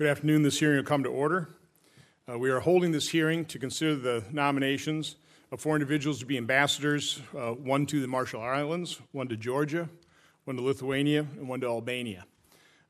[0.00, 0.44] Good afternoon.
[0.44, 1.50] This hearing will come to order.
[2.26, 5.16] Uh, we are holding this hearing to consider the nominations
[5.52, 9.90] of four individuals to be ambassadors uh, one to the Marshall Islands, one to Georgia,
[10.44, 12.24] one to Lithuania, and one to Albania.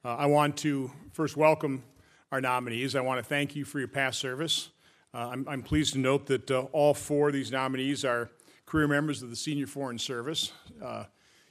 [0.04, 1.82] Uh, I want to first welcome
[2.30, 2.94] our nominees.
[2.94, 4.68] I want to thank you for your past service.
[5.12, 8.30] Uh, I'm, I'm, pleased to note that uh, all four of these nominees are
[8.66, 10.52] career members of the Senior Foreign Service.
[10.80, 11.06] Uh,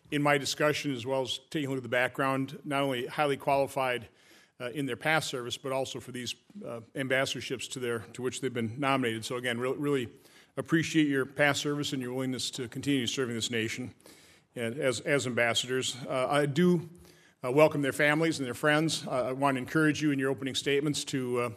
[0.10, 3.36] in my discussion, as well as taking a look at the background, not only highly
[3.36, 4.08] qualified
[4.62, 6.36] uh, in their past service, but also for these
[6.68, 9.24] uh, ambassadorships to their to which they've been nominated.
[9.24, 10.10] So again, re- really
[10.58, 13.94] appreciate your past service and your willingness to continue serving this nation
[14.56, 15.96] and as as ambassadors.
[16.08, 16.90] Uh, I do
[17.44, 19.06] uh, welcome their families and their friends.
[19.08, 21.50] Uh, I want to encourage you in your opening statements to uh,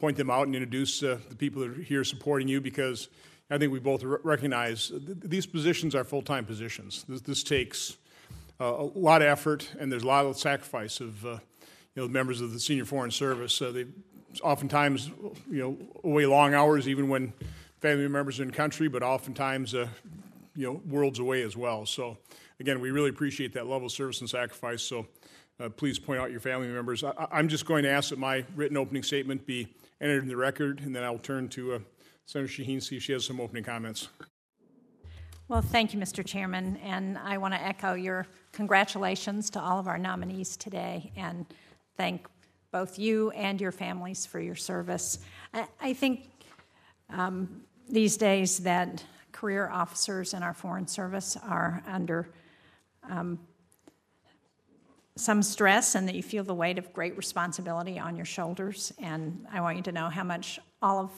[0.00, 3.08] point them out and introduce the people that are here supporting you because.
[3.48, 7.04] I think we both recognize th- these positions are full time positions.
[7.08, 7.96] This, this takes
[8.58, 11.24] a lot of effort, and there's a lot of sacrifice of
[11.96, 13.60] you know, members of the senior foreign service.
[13.60, 13.86] Uh, they
[14.42, 15.10] oftentimes,
[15.50, 17.32] you know, away long hours, even when
[17.80, 19.88] family members are in country, but oftentimes, uh,
[20.54, 21.86] you know, worlds away as well.
[21.86, 22.18] So,
[22.60, 24.82] again, we really appreciate that level of service and sacrifice.
[24.82, 25.06] So,
[25.58, 27.02] uh, please point out your family members.
[27.02, 29.66] I, am just going to ask that my written opening statement be
[30.02, 31.78] entered in the record, and then I'll turn to uh,
[32.26, 34.08] Senator Shaheen see if she has some opening comments.
[35.48, 36.26] Well, thank you, Mr.
[36.26, 41.46] Chairman, and I want to echo your congratulations to all of our nominees today and
[41.96, 42.26] thank
[42.70, 45.18] both you and your families for your service.
[45.80, 46.28] I, think
[47.10, 49.02] um, these days that
[49.32, 52.28] career officers in our Foreign Service are under
[53.08, 53.38] um,
[55.16, 58.92] some stress and that you feel the weight of great responsibility on your shoulders.
[58.98, 61.10] And I want you to know how much all of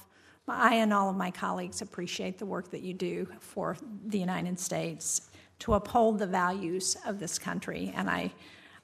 [0.50, 4.58] I and all of my colleagues appreciate the work that you do for the United
[4.58, 7.92] States to uphold the values of this country.
[7.94, 8.32] And I,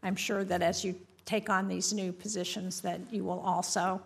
[0.03, 4.01] I'm sure that as you take on these new positions, that you will also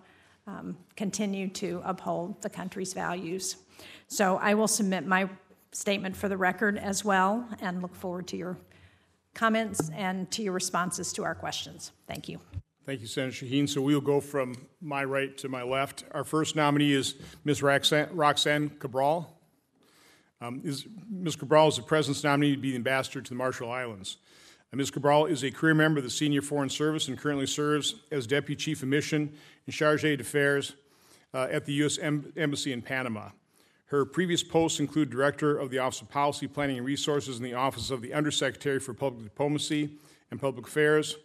[0.46, 3.56] um, continue to uphold the country's values.
[4.06, 5.28] So I will submit my
[5.72, 8.56] statement for the record as well and look forward to your
[9.34, 11.92] comments and to your responses to our questions.
[12.06, 12.40] Thank you.
[12.86, 13.68] Thank you, Senator Shaheen.
[13.68, 16.04] So we'll go from my right to my left.
[16.12, 17.62] Our first nominee is Ms.
[17.62, 19.36] Roxanne, Roxanne Cabral.
[20.40, 21.36] Um, is, Ms.
[21.36, 24.16] Cabral is the President's nominee to be the ambassador to the Marshall Islands.
[24.74, 24.90] Ms.
[24.90, 28.54] Cabral is a career member of the Senior Foreign Service and currently serves as Deputy
[28.54, 29.32] Chief of Mission
[29.64, 30.74] and Charge d'Affaires
[31.32, 31.98] uh, at the U.S.
[31.98, 33.30] Embassy in Panama.
[33.86, 37.54] Her previous posts include Director of the Office of Policy, Planning, and Resources in the
[37.54, 39.96] Office of the Undersecretary for Public Diplomacy
[40.30, 41.16] and Public Affairs,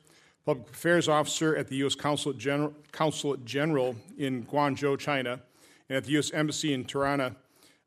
[0.46, 1.96] Public Affairs Officer at the U.S.
[1.96, 5.42] Consulate General, Consulate General in Guangzhou, China,
[5.90, 6.32] and at the U.S.
[6.32, 7.36] Embassy in Tirana,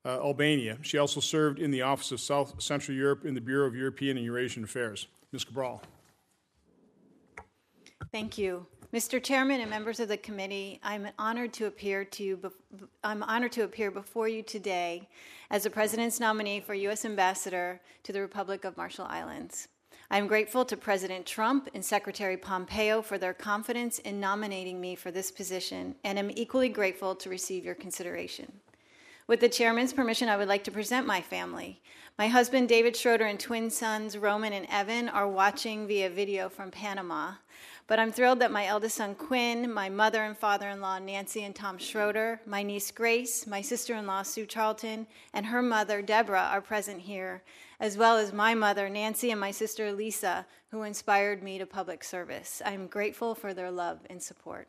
[0.05, 0.77] uh, Albania.
[0.83, 4.19] She also served in the Office of South Central Europe in the Bureau of European
[4.19, 5.07] and Eurasian Affairs.
[5.33, 5.45] Ms.
[5.45, 5.83] Cabral.
[8.13, 8.67] Thank you.
[8.93, 9.23] Mr.
[9.23, 12.53] Chairman and members of the committee, I'm honored to appear to you,
[13.03, 15.09] I'm honored to appear before you today
[15.51, 17.05] as the President's nominee for U.S.
[17.05, 19.69] Ambassador to the Republic of Marshall Islands.
[20.09, 24.95] I am grateful to President Trump and Secretary Pompeo for their confidence in nominating me
[24.95, 28.61] for this position, and am equally grateful to receive your consideration.
[29.29, 31.83] With the chairman's permission, I would like to present my family.
[32.17, 36.71] My husband, David Schroeder, and twin sons, Roman and Evan, are watching via video from
[36.71, 37.33] Panama.
[37.89, 41.43] But I'm thrilled that my eldest son, Quinn, my mother and father in law, Nancy
[41.43, 46.03] and Tom Schroeder, my niece, Grace, my sister in law, Sue Charlton, and her mother,
[46.03, 47.43] Deborah, are present here,
[47.81, 52.05] as well as my mother, Nancy, and my sister, Lisa, who inspired me to public
[52.05, 52.63] service.
[52.65, 54.69] I'm grateful for their love and support.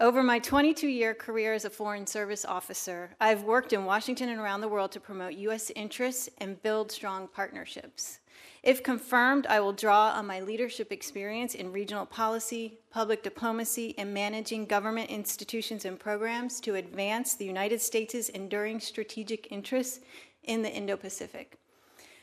[0.00, 4.40] Over my 22 year career as a Foreign Service officer, I've worked in Washington and
[4.40, 5.70] around the world to promote U.S.
[5.76, 8.20] interests and build strong partnerships.
[8.62, 14.14] If confirmed, I will draw on my leadership experience in regional policy, public diplomacy, and
[14.14, 20.00] managing government institutions and programs to advance the United States' enduring strategic interests
[20.44, 21.58] in the Indo Pacific.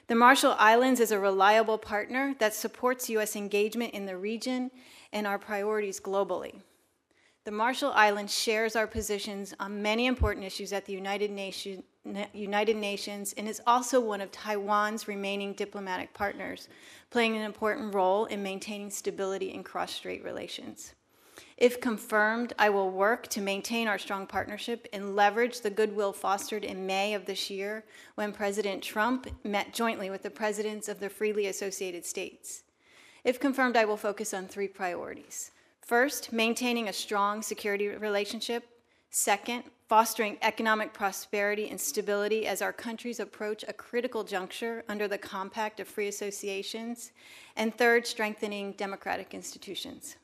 [0.08, 3.36] The Marshall Islands is a reliable partner that supports U.S.
[3.36, 4.72] engagement in the region
[5.14, 6.62] and our priorities globally.
[7.46, 11.84] The Marshall Islands shares our positions on many important issues at the United, Nation,
[12.34, 16.68] United Nations and is also one of Taiwan's remaining diplomatic partners,
[17.10, 20.94] playing an important role in maintaining stability in cross strait relations.
[21.58, 26.66] If confirmed, I will work to maintain our strong partnership and leverage the goodwill fostered
[26.66, 27.86] in May of this year
[28.16, 32.64] when President Trump met jointly with the presidents of the freely associated states.
[33.24, 35.52] If confirmed, I will focus on three priorities.
[35.90, 38.64] First, maintaining a strong security relationship.
[39.10, 45.18] Second, fostering economic prosperity and stability as our countries approach a critical juncture under the
[45.18, 47.12] Compact of Free Associations.
[47.56, 50.18] And third, strengthening democratic institutions.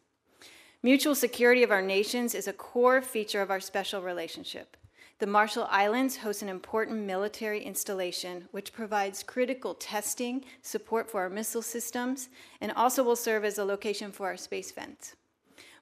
[0.84, 4.78] Mutual security of our nations is a core feature of our special relationship.
[5.18, 11.30] The Marshall Islands host an important military installation which provides critical testing, support for our
[11.32, 12.30] missile systems,
[12.62, 15.16] and also will serve as a location for our space fence.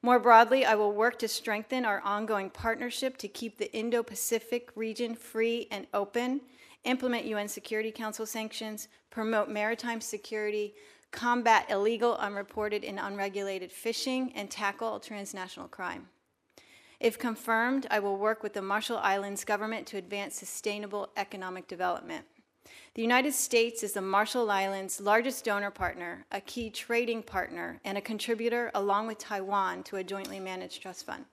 [0.06, 4.70] More broadly, I will work to strengthen our ongoing partnership to keep the Indo Pacific
[4.76, 6.42] region free and open,
[6.84, 10.74] implement UN Security Council sanctions, promote maritime security,
[11.12, 16.10] combat illegal, unreported, and unregulated fishing, and tackle transnational crime.
[17.00, 22.26] If confirmed, I will work with the Marshall Islands government to advance sustainable economic development.
[22.96, 27.98] The United States is the Marshall Islands' largest donor partner, a key trading partner, and
[27.98, 31.26] a contributor, along with Taiwan, to a jointly managed trust fund.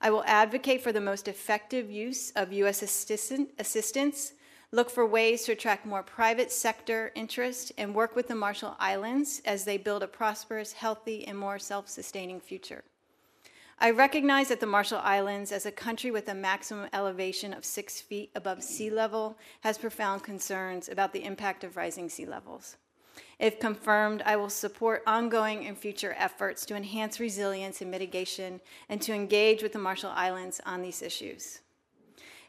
[0.00, 2.82] I will advocate for the most effective use of U.S.
[2.82, 4.32] assistance,
[4.72, 9.42] look for ways to attract more private sector interest, and work with the Marshall Islands
[9.44, 12.82] as they build a prosperous, healthy, and more self sustaining future.
[13.82, 17.98] I recognize that the Marshall Islands, as a country with a maximum elevation of six
[17.98, 22.76] feet above sea level, has profound concerns about the impact of rising sea levels.
[23.38, 28.60] If confirmed, I will support ongoing and future efforts to enhance resilience and mitigation
[28.90, 31.60] and to engage with the Marshall Islands on these issues.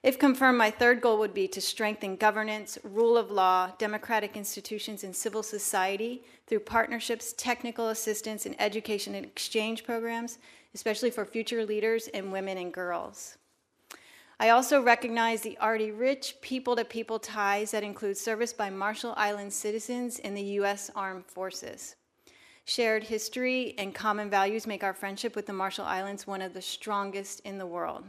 [0.03, 5.05] If confirmed, my third goal would be to strengthen governance, rule of law, democratic institutions,
[5.05, 10.39] and civil society through partnerships, technical assistance, and education and exchange programs
[10.73, 13.37] especially for future leaders and women and girls.
[14.39, 19.13] I also recognize the already rich people to people ties that include service by Marshall
[19.15, 20.89] Islands citizens in the U.S.
[20.95, 21.95] Armed Forces.
[22.65, 26.61] Shared history and common values make our friendship with the Marshall Islands one of the
[26.61, 28.03] strongest in the world.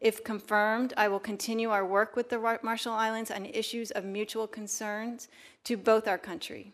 [0.00, 4.48] If confirmed, I will continue our work with the Marshall Islands on issues of mutual
[4.48, 5.28] concerns
[5.62, 6.72] to both our country.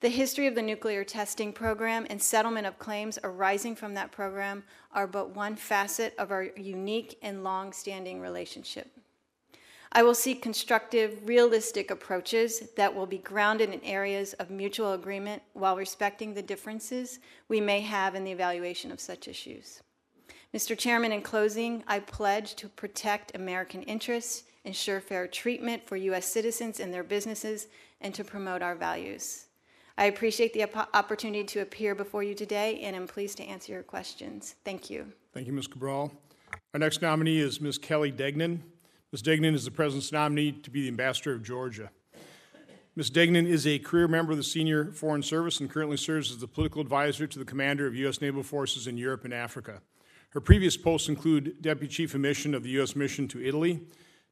[0.00, 4.64] The history of the nuclear testing program and settlement of claims arising from that program
[4.92, 8.90] are but one facet of our unique and long standing relationship.
[9.92, 15.42] I will seek constructive, realistic approaches that will be grounded in areas of mutual agreement
[15.52, 17.18] while respecting the differences
[17.48, 19.82] we may have in the evaluation of such issues.
[20.54, 20.78] Mr.
[20.78, 26.26] Chairman, in closing, I pledge to protect American interests, ensure fair treatment for U.S.
[26.26, 27.66] citizens and their businesses,
[28.00, 29.46] and to promote our values.
[30.00, 33.82] I appreciate the opportunity to appear before you today, and am pleased to answer your
[33.82, 34.54] questions.
[34.64, 35.12] Thank you.
[35.34, 35.66] Thank you, Ms.
[35.66, 36.10] Cabral.
[36.72, 37.76] Our next nominee is Ms.
[37.76, 38.62] Kelly Degnan.
[39.12, 39.20] Ms.
[39.20, 41.90] Degnan is the President's nominee to be the Ambassador of Georgia.
[42.96, 43.10] Ms.
[43.10, 46.48] Degnan is a career member of the Senior Foreign Service and currently serves as the
[46.48, 48.22] political advisor to the Commander of U.S.
[48.22, 49.82] Naval Forces in Europe and Africa.
[50.30, 52.96] Her previous posts include Deputy Chief of Mission of the U.S.
[52.96, 53.82] Mission to Italy,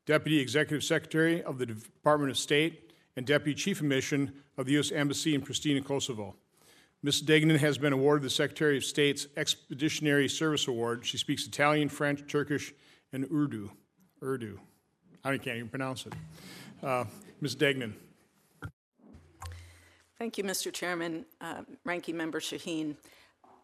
[0.07, 2.88] Deputy Executive Secretary of the Department of State,
[3.19, 4.93] and Deputy Chief of Mission of the U.S.
[4.93, 6.37] Embassy in Pristina, Kosovo.
[7.03, 7.21] Ms.
[7.21, 11.05] Degnan has been awarded the Secretary of State's Expeditionary Service Award.
[11.05, 12.73] She speaks Italian, French, Turkish,
[13.13, 13.73] and Urdu.
[14.23, 14.61] Urdu.
[15.25, 16.13] I can't even pronounce it.
[16.81, 17.07] Uh,
[17.41, 17.57] Ms.
[17.57, 17.97] Degnan.
[20.17, 20.73] Thank you, Mr.
[20.73, 22.95] Chairman, uh, Ranking Member Shaheen.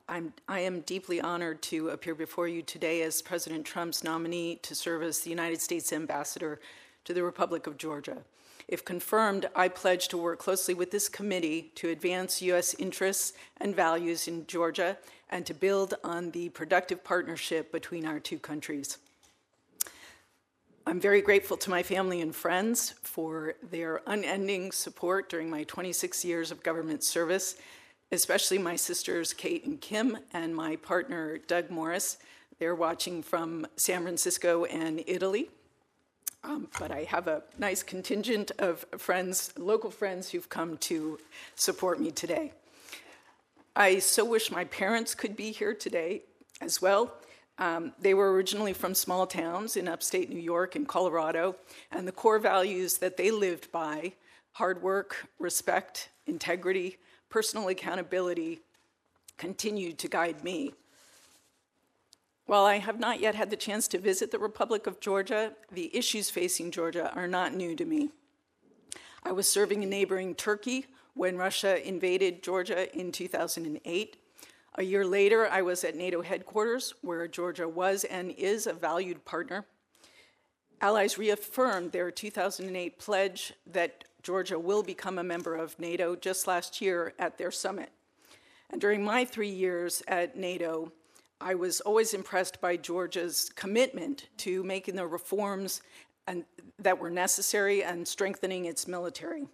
[0.08, 4.74] I'm, I am deeply honored to appear before you today as President Trump's nominee to
[4.74, 6.60] serve as the United States Ambassador
[7.04, 8.24] to the Republic of Georgia.
[8.68, 12.74] If confirmed, I pledge to work closely with this committee to advance U.S.
[12.74, 14.96] interests and values in Georgia
[15.28, 18.98] and to build on the productive partnership between our two countries.
[20.86, 26.24] I'm very grateful to my family and friends for their unending support during my 26
[26.26, 27.56] years of government service,
[28.12, 32.18] especially my sisters Kate and Kim and my partner Doug Morris.
[32.58, 35.48] They're watching from San Francisco and Italy.
[36.44, 41.18] Um, but I have a nice contingent of friends, local friends, who've come to
[41.54, 42.52] support me today.
[43.74, 46.22] I so wish my parents could be here today
[46.60, 47.14] as well.
[47.58, 51.56] Um, they were originally from small towns in upstate New York and Colorado,
[51.90, 54.12] and the core values that they lived by
[54.52, 56.98] hard work, respect, integrity,
[57.30, 58.60] personal accountability
[59.38, 60.74] continued to guide me.
[62.46, 65.96] While I have not yet had the chance to visit the Republic of Georgia, the
[65.96, 68.10] issues facing Georgia are not new to me.
[69.22, 74.16] I was serving in neighboring Turkey when Russia invaded Georgia in 2008.
[74.74, 79.24] A year later, I was at NATO headquarters, where Georgia was and is a valued
[79.24, 79.64] partner.
[80.82, 86.82] Allies reaffirmed their 2008 pledge that Georgia will become a member of NATO just last
[86.82, 87.90] year at their summit.
[88.68, 90.92] And during my three years at NATO,
[91.40, 95.82] I was always impressed by Georgia's commitment to making the reforms
[96.26, 96.44] and,
[96.78, 99.46] that were necessary and strengthening its military.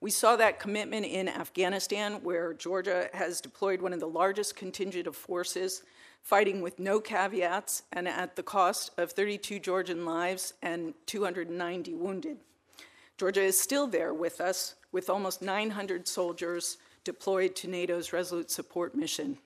[0.00, 5.08] We saw that commitment in Afghanistan, where Georgia has deployed one of the largest contingent
[5.08, 5.82] of forces,
[6.22, 12.38] fighting with no caveats and at the cost of 32 Georgian lives and 290 wounded.
[13.16, 18.94] Georgia is still there with us, with almost 900 soldiers deployed to NATO's Resolute Support
[18.94, 19.38] Mission.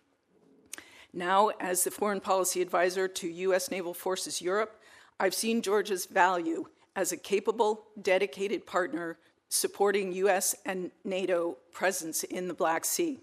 [1.15, 3.71] Now, as the foreign policy advisor to U.S.
[3.71, 4.81] Naval Forces Europe,
[5.21, 6.67] I've seen Georgia's value
[6.97, 10.55] as a capable, dedicated partner supporting U.S.
[10.65, 13.21] and NATO presence in the Black Sea.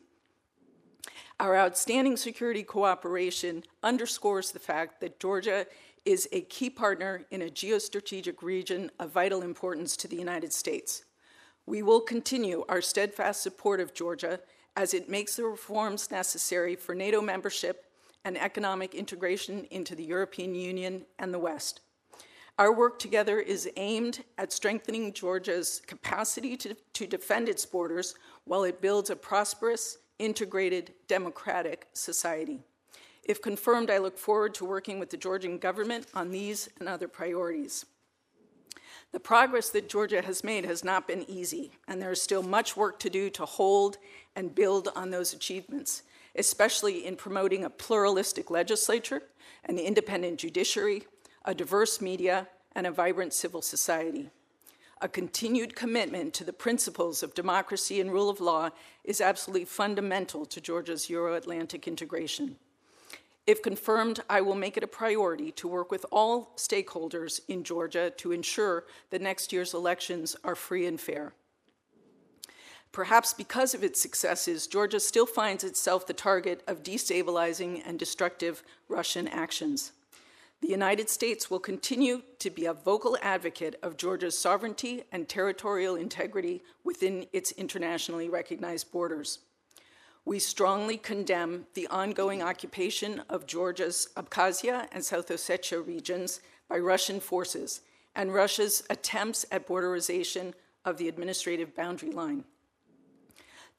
[1.40, 5.66] Our outstanding security cooperation underscores the fact that Georgia
[6.06, 11.06] is a key partner in a geostrategic region of vital importance to the United States.
[11.66, 14.40] We will continue our steadfast support of Georgia
[14.80, 17.84] as it makes the reforms necessary for NATO membership
[18.24, 21.82] and economic integration into the European Union and the West.
[22.58, 28.64] Our work together is aimed at strengthening Georgia's capacity to, to defend its borders while
[28.64, 32.62] it builds a prosperous, integrated, democratic society.
[33.26, 37.10] If confirmed, I look forward to working with the Georgian government on these and other
[37.10, 37.86] priorities.
[39.12, 42.78] The progress that Georgia has made has not been easy, and there is still much
[42.78, 43.98] work to do to hold
[44.36, 46.04] and build on those achievements,
[46.36, 49.24] especially in promoting a pluralistic legislature,
[49.66, 51.08] an independent judiciary,
[51.44, 54.30] a diverse media, and a vibrant civil society.
[55.02, 58.70] A continued commitment to the principles of democracy and rule of law
[59.04, 62.58] is absolutely fundamental to Georgia's Euro Atlantic integration.
[63.50, 68.12] If confirmed, I will make it a priority to work with all stakeholders in Georgia
[68.18, 71.34] to ensure that next year's elections are free and fair.
[72.92, 78.62] Perhaps because of its successes, Georgia still finds itself the target of destabilizing and destructive
[78.88, 79.94] Russian actions.
[80.62, 85.96] The United States will continue to be a vocal advocate of Georgia's sovereignty and territorial
[85.96, 89.40] integrity within its internationally recognized borders.
[90.30, 97.20] We strongly condemn the ongoing occupation of Georgia's Abkhazia and South Ossetia regions by Russian
[97.20, 97.82] forces
[98.14, 100.54] and Russia's attempts at borderization
[100.86, 102.44] of the administrative boundary line.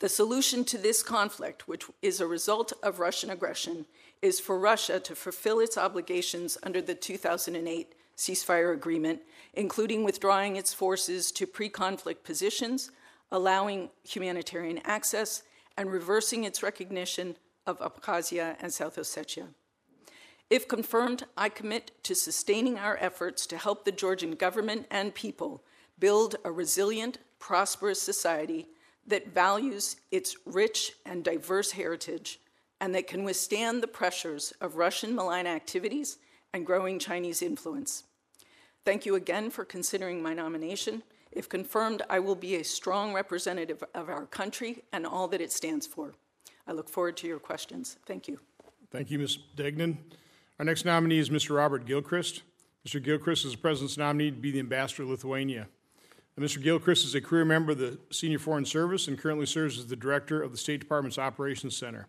[0.01, 3.87] The solution to this conflict, which is a result of Russian aggression,
[4.21, 9.21] is for Russia to fulfill its obligations under the 2008 ceasefire agreement,
[9.55, 12.91] including withdrawing its forces to pre conflict positions,
[13.31, 15.45] allowing humanitarian access,
[15.81, 17.35] and reversing its recognition
[17.67, 19.47] of Abkhazia and South Ossetia.
[20.51, 25.65] If confirmed, I commit to sustaining our efforts to help the Georgian government and people
[25.99, 28.69] build a resilient, prosperous society
[29.07, 32.41] that values its rich and diverse heritage
[32.79, 36.19] and that can withstand the pressures of Russian malign activities
[36.53, 38.05] and growing Chinese influence.
[38.85, 41.05] Thank you again for considering my nomination.
[41.33, 45.53] If confirmed, I will be a strong representative of our country and all that it
[45.53, 46.15] stands for.
[46.67, 47.99] I look forward to your questions.
[48.07, 48.41] Thank you.
[48.91, 49.39] Thank you, Ms.
[49.55, 49.99] Degnan.
[50.59, 51.57] Our next nominee is Mr.
[51.57, 52.43] Robert Gilchrist.
[52.87, 53.03] Mr.
[53.03, 55.69] Gilchrist is the President's nominee to be the Ambassador to Lithuania.
[56.39, 56.63] Mr.
[56.63, 59.97] Gilchrist is a career member of the Senior Foreign Service and currently serves as the
[59.97, 62.07] Director of the State Department's Operations Center.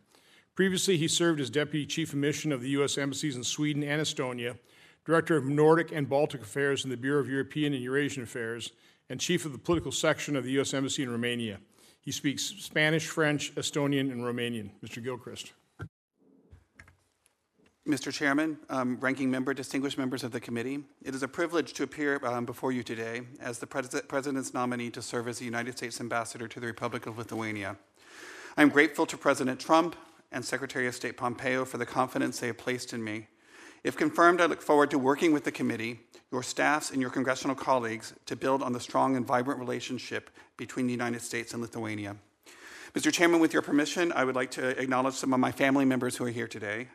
[0.56, 2.98] Previously, he served as Deputy Chief of Mission of the U.S.
[2.98, 4.58] Embassies in Sweden and Estonia,
[5.06, 8.72] Director of Nordic and Baltic Affairs in the Bureau of European and Eurasian Affairs,
[9.12, 10.74] and Chief of the Political Section of the U.S.
[10.74, 11.60] Embassy in Romania.
[12.00, 14.70] He speaks Spanish, French, Estonian, and Romanian.
[14.82, 15.03] Mr.
[15.03, 15.51] Gilchrist.
[17.86, 18.13] Mr.
[18.13, 22.25] Chairman, um, ranking member, distinguished members of the committee, it is a privilege to appear
[22.25, 26.00] um, before you today as the pres- President's nominee to serve as the United States
[26.00, 27.75] Ambassador to the Republic of Lithuania.
[28.56, 29.98] I am grateful to President Trump
[30.32, 33.27] and Secretary of State Pompeo for the confidence they have placed in me.
[33.84, 37.56] If confirmed, I look forward to working with the committee, your staffs, and your congressional
[37.56, 42.16] colleagues to build on the strong and vibrant relationship between the United States and Lithuania.
[42.94, 43.12] Mr.
[43.12, 46.26] Chairman, with your permission, I would like to acknowledge some of my family members who
[46.26, 46.90] are here today.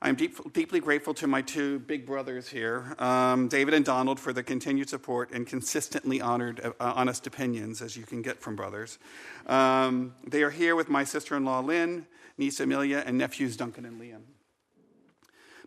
[0.00, 4.32] I'm deep, deeply grateful to my two big brothers here, um, David and Donald, for
[4.32, 8.98] the continued support and consistently honored, uh, honest opinions, as you can get from brothers.
[9.46, 12.06] Um, they are here with my sister in law, Lynn,
[12.38, 14.22] niece Amelia, and nephews Duncan and Liam.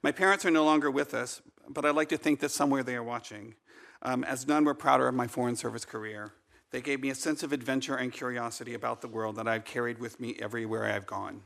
[0.05, 2.95] My parents are no longer with us, but I'd like to think that somewhere they
[2.95, 3.55] are watching,
[4.03, 6.31] um, as none were prouder of my Foreign Service career.
[6.69, 9.97] They gave me a sense of adventure and curiosity about the world that I've carried
[9.97, 11.41] with me everywhere I've gone.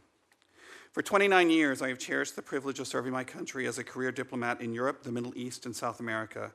[0.91, 4.11] For 29 years, I have cherished the privilege of serving my country as a career
[4.11, 6.51] diplomat in Europe, the Middle East, and South America.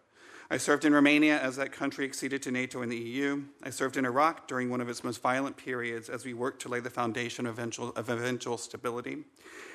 [0.50, 3.44] I served in Romania as that country acceded to NATO and the EU.
[3.62, 6.68] I served in Iraq during one of its most violent periods as we worked to
[6.68, 9.24] lay the foundation of eventual, of eventual stability.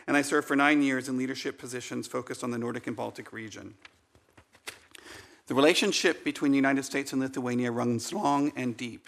[0.07, 3.33] And I served for nine years in leadership positions focused on the Nordic and Baltic
[3.33, 3.73] region.
[5.47, 9.07] The relationship between the United States and Lithuania runs long and deep.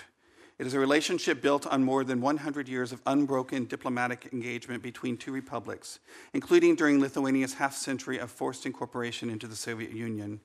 [0.58, 5.18] It is a relationship built on more than 100 years of unbroken diplomatic engagement between
[5.18, 6.00] two republics,
[6.34, 10.40] including during Lithuania's half century of forced incorporation into the Soviet Union.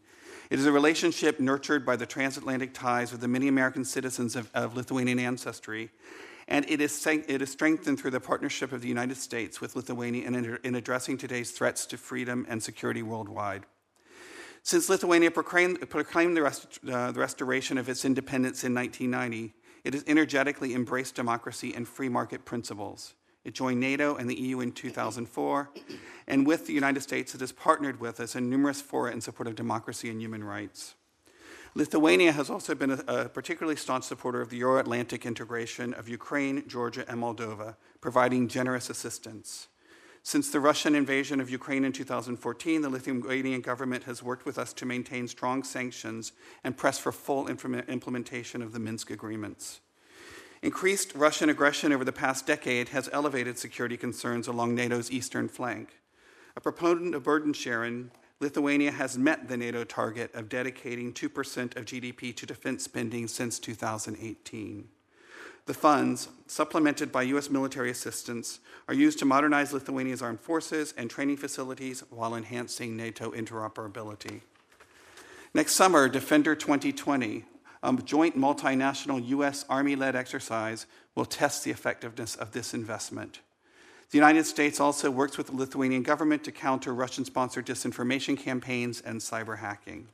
[0.49, 4.51] It is a relationship nurtured by the transatlantic ties of the many American citizens of,
[4.55, 5.91] of Lithuanian ancestry,
[6.47, 10.27] and it is, it is strengthened through the partnership of the United States with Lithuania
[10.27, 13.67] in, in addressing today's threats to freedom and security worldwide.
[14.63, 19.95] Since Lithuania proclaimed, proclaimed the, rest, uh, the restoration of its independence in 1990, it
[19.95, 23.15] has energetically embraced democracy and free market principles.
[23.47, 25.71] It joined NATO and the EU in 2004,
[26.27, 29.47] and with the United States, it has partnered with us in numerous fora in support
[29.47, 30.97] of democracy and human rights.
[31.77, 36.09] Lithuania has also been a, a particularly staunch supporter of the Euro Atlantic integration of
[36.09, 39.69] Ukraine, Georgia, and Moldova, providing generous assistance.
[40.25, 44.73] Since the Russian invasion of Ukraine in 2014, the Lithuanian government has worked with us
[44.73, 46.33] to maintain strong sanctions
[46.65, 49.83] and press for full implementation of the Minsk agreements.
[50.67, 56.01] Increased Russian aggression over the past decade has elevated security concerns along NATO's eastern flank.
[56.57, 61.85] A proponent of burden sharing, Lithuania has met the NATO target of dedicating 2% of
[61.85, 64.89] GDP to defense spending since 2018.
[65.67, 67.49] The funds, supplemented by U.S.
[67.49, 68.59] military assistance,
[68.89, 74.41] are used to modernize Lithuania's armed forces and training facilities while enhancing NATO interoperability.
[75.55, 77.45] Next summer, Defender 2020,
[77.87, 79.65] a joint multinational U.S.
[79.69, 83.41] Army led exercise, will test the effectiveness of this investment.
[84.11, 89.01] The United States also works with the Lithuanian government to counter Russian sponsored disinformation campaigns
[89.01, 90.09] and cyber hacking.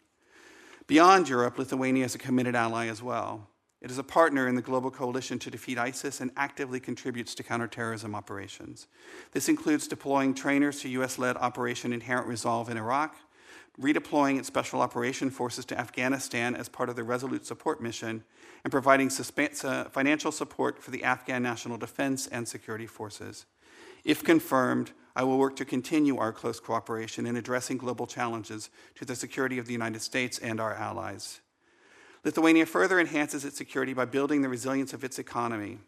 [0.86, 3.48] Beyond Europe, Lithuania is a committed ally as well.
[3.80, 7.42] It is a partner in the global coalition to defeat ISIS and actively contributes to
[7.42, 8.86] counterterrorism operations.
[9.32, 13.16] This includes deploying trainers to US led Operation Inherent Resolve in Iraq,
[13.80, 18.24] redeploying its special operation forces to Afghanistan as part of the Resolute Support Mission,
[18.64, 23.46] and providing uh, financial support for the Afghan National Defense and Security Forces.
[24.04, 29.04] If confirmed, I will work to continue our close cooperation in addressing global challenges to
[29.04, 31.40] the security of the United States and our allies.
[32.24, 35.78] Lithuania further enhances its security by building the resilience of its economy.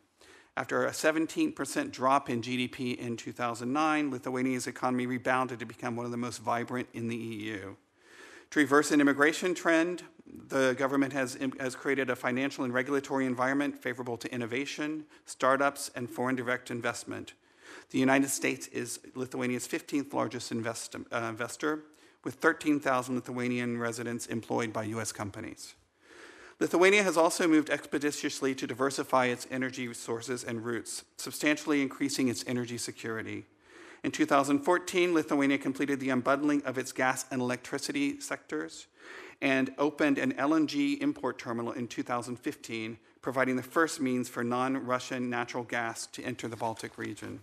[0.56, 6.12] After a 17% drop in GDP in 2009, Lithuania's economy rebounded to become one of
[6.12, 7.74] the most vibrant in the EU.
[8.54, 10.04] To reverse an immigration trend,
[10.46, 16.08] the government has, has created a financial and regulatory environment favorable to innovation, startups, and
[16.08, 17.32] foreign direct investment.
[17.90, 21.82] The United States is Lithuania's 15th largest invest, uh, investor,
[22.22, 25.10] with 13,000 Lithuanian residents employed by U.S.
[25.10, 25.74] companies.
[26.60, 32.44] Lithuania has also moved expeditiously to diversify its energy sources and routes, substantially increasing its
[32.46, 33.46] energy security.
[34.04, 38.86] In 2014, Lithuania completed the unbundling of its gas and electricity sectors
[39.40, 45.30] and opened an LNG import terminal in 2015, providing the first means for non Russian
[45.30, 47.40] natural gas to enter the Baltic region.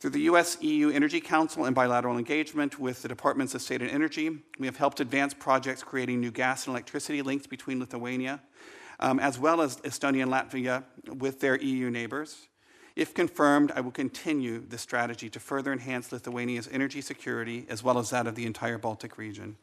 [0.00, 3.90] Through the US EU Energy Council and bilateral engagement with the Departments of State and
[3.90, 8.40] Energy, we have helped advance projects creating new gas and electricity links between Lithuania,
[9.00, 10.84] um, as well as Estonia and Latvia
[11.18, 12.48] with their EU neighbors.
[12.96, 17.98] If confirmed, I will continue this strategy to further enhance Lithuania's energy security as well
[17.98, 19.56] as that of the entire Baltic region.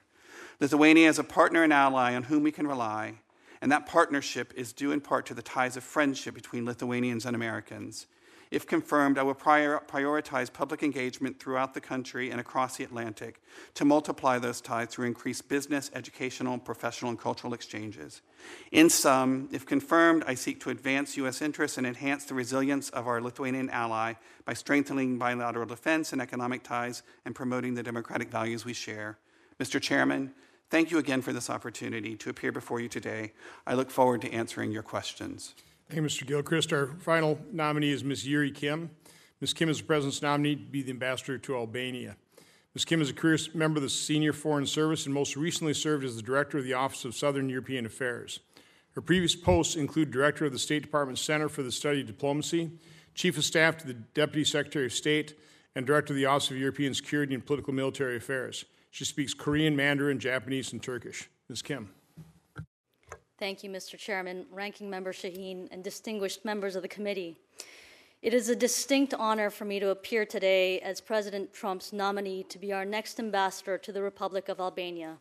[0.59, 3.15] Lithuania is a partner and ally on whom we can rely,
[3.61, 7.35] and that partnership is due in part to the ties of friendship between Lithuanians and
[7.35, 8.07] Americans.
[8.49, 13.41] If confirmed, I will prior- prioritize public engagement throughout the country and across the Atlantic
[13.73, 18.21] to multiply those ties through increased business, educational, professional, and cultural exchanges.
[18.71, 21.41] In sum, if confirmed, I seek to advance U.S.
[21.41, 24.13] interests and enhance the resilience of our Lithuanian ally
[24.45, 29.17] by strengthening bilateral defense and economic ties and promoting the democratic values we share.
[29.59, 29.81] Mr.
[29.81, 30.31] Chairman,
[30.69, 33.33] thank you again for this opportunity to appear before you today.
[33.65, 35.53] I look forward to answering your questions.
[35.89, 36.27] Thank you, Mr.
[36.27, 36.73] Gilchrist.
[36.73, 38.27] Our final nominee is Ms.
[38.27, 38.89] Yuri Kim.
[39.39, 39.53] Ms.
[39.53, 42.17] Kim is the President's nominee to be the ambassador to Albania.
[42.75, 42.83] Ms.
[42.83, 46.17] Kim is a career member of the Senior Foreign Service and most recently served as
[46.17, 48.41] the Director of the Office of Southern European Affairs.
[48.95, 52.69] Her previous posts include Director of the State Department Center for the Study of Diplomacy,
[53.15, 55.39] Chief of Staff to the Deputy Secretary of State,
[55.73, 58.65] and Director of the Office of European Security and Political Military Affairs.
[58.91, 61.29] She speaks Korean, Mandarin, Japanese, and Turkish.
[61.47, 61.61] Ms.
[61.61, 61.91] Kim.
[63.39, 63.99] Thank you, Mr.
[63.99, 67.37] Chairman, Ranking Member Shaheen, and distinguished members of the committee.
[68.23, 72.57] It is a distinct honor for me to appear today as President Trump's nominee to
[72.57, 75.17] be our next ambassador to the Republic of Albania.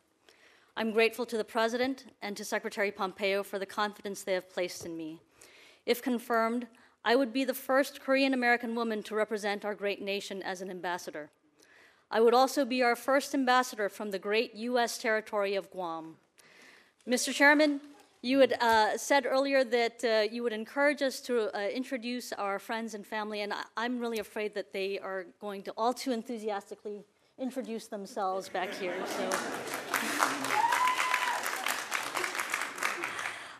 [0.78, 4.86] I'm grateful to the President and to Secretary Pompeo for the confidence they have placed
[4.86, 5.20] in me.
[5.84, 6.68] If confirmed,
[7.04, 10.70] I would be the first Korean American woman to represent our great nation as an
[10.70, 11.28] ambassador.
[12.10, 14.96] I would also be our first ambassador from the great U.S.
[14.96, 16.16] territory of Guam.
[17.06, 17.32] Mr.
[17.32, 17.80] Chairman,
[18.26, 22.58] You had uh, said earlier that uh, you would encourage us to uh, introduce our
[22.58, 26.10] friends and family, and I- I'm really afraid that they are going to all too
[26.10, 27.04] enthusiastically
[27.38, 28.96] introduce themselves back here.
[29.06, 29.30] So.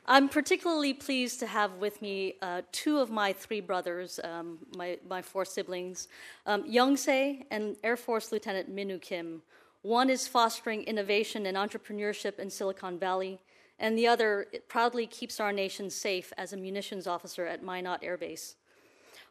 [0.09, 4.99] I'm particularly pleased to have with me uh, two of my three brothers, um, my,
[5.09, 6.09] my four siblings,
[6.45, 9.43] um, Youngse and Air Force Lieutenant Minu Kim.
[9.83, 13.39] One is fostering innovation and entrepreneurship in Silicon Valley,
[13.79, 18.17] and the other proudly keeps our nation safe as a munitions officer at Minot Air
[18.17, 18.57] Base.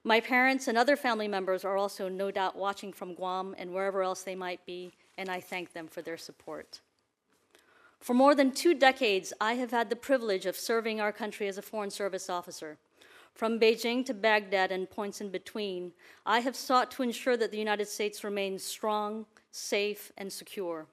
[0.03, 4.03] My parents and other family members are also no doubt watching from Guam and wherever
[4.03, 6.81] else they might be, and I thank them for their support.
[7.99, 11.57] For more than two decades, I have had the privilege of serving our country as
[11.57, 12.77] a Foreign Service officer.
[13.33, 15.91] From Beijing to Baghdad and points in between,
[16.25, 20.85] I have sought to ensure that the United States remains strong, safe, and secure,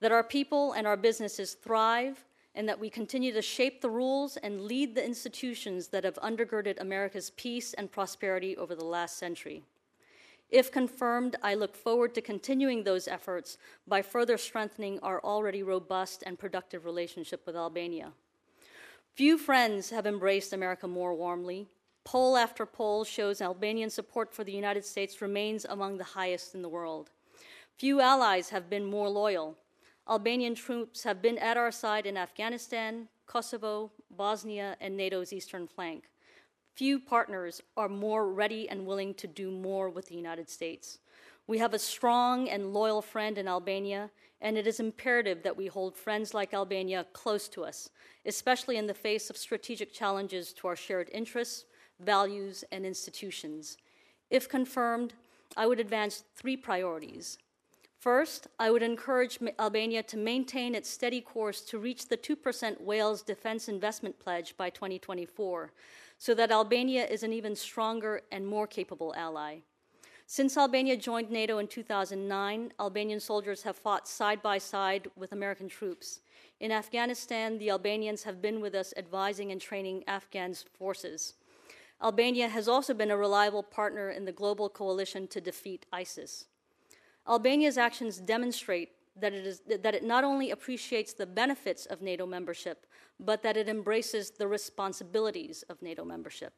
[0.00, 2.24] that our people and our businesses thrive,
[2.54, 6.80] and that we continue to shape the rules and lead the institutions that have undergirded
[6.80, 9.62] America's peace and prosperity over the last century.
[10.50, 13.56] If confirmed, I look forward to continuing those efforts
[13.88, 18.12] by further strengthening our already robust and productive relationship with Albania.
[19.14, 21.68] Few friends have embraced America more warmly.
[22.04, 26.60] Poll after poll shows Albanian support for the United States remains among the highest in
[26.60, 27.10] the world.
[27.78, 29.56] Few allies have been more loyal.
[30.08, 36.10] Albanian troops have been at our side in Afghanistan, Kosovo, Bosnia, and NATO's eastern flank.
[36.74, 40.98] Few partners are more ready and willing to do more with the United States.
[41.46, 44.10] We have a strong and loyal friend in Albania,
[44.40, 47.90] and it is imperative that we hold friends like Albania close to us,
[48.26, 51.64] especially in the face of strategic challenges to our shared interests,
[52.00, 53.76] values, and institutions.
[54.30, 55.14] If confirmed,
[55.56, 57.38] I would advance three priorities.
[58.02, 63.22] First, I would encourage Albania to maintain its steady course to reach the 2% Wales
[63.22, 65.70] Defense Investment Pledge by 2024
[66.18, 69.58] so that Albania is an even stronger and more capable ally.
[70.26, 75.68] Since Albania joined NATO in 2009, Albanian soldiers have fought side by side with American
[75.68, 76.22] troops.
[76.58, 81.34] In Afghanistan, the Albanians have been with us advising and training Afghan forces.
[82.02, 86.46] Albania has also been a reliable partner in the global coalition to defeat ISIS.
[87.28, 92.26] Albania's actions demonstrate that it, is, that it not only appreciates the benefits of NATO
[92.26, 92.86] membership,
[93.20, 96.54] but that it embraces the responsibilities of NATO membership.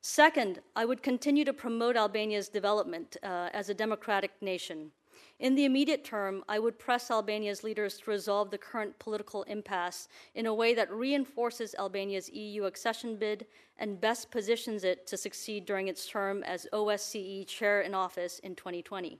[0.00, 4.90] Second, I would continue to promote Albania's development uh, as a democratic nation.
[5.38, 10.08] In the immediate term, I would press Albania's leaders to resolve the current political impasse
[10.34, 13.46] in a way that reinforces Albania's EU accession bid
[13.78, 18.54] and best positions it to succeed during its term as OSCE chair in office in
[18.54, 19.18] 2020.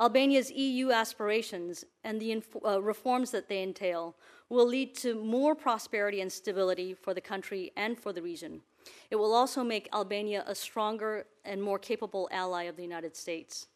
[0.00, 4.16] Albania's EU aspirations and the uh, reforms that they entail
[4.48, 8.62] will lead to more prosperity and stability for the country and for the region.
[9.10, 13.66] It will also make Albania a stronger and more capable ally of the United States.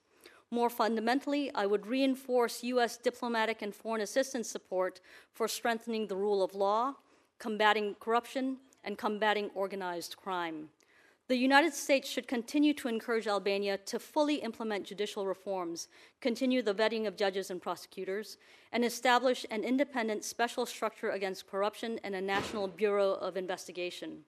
[0.51, 2.97] More fundamentally, I would reinforce U.S.
[2.97, 5.01] diplomatic and foreign assistance support
[5.33, 6.95] for strengthening the rule of law,
[7.39, 10.69] combating corruption, and combating organized crime.
[11.27, 15.89] The United States should continue to encourage Albania to fully implement judicial reforms,
[16.21, 18.37] continue the vetting of judges and prosecutors,
[18.73, 24.19] and establish an independent special structure against corruption and a national bureau of investigation.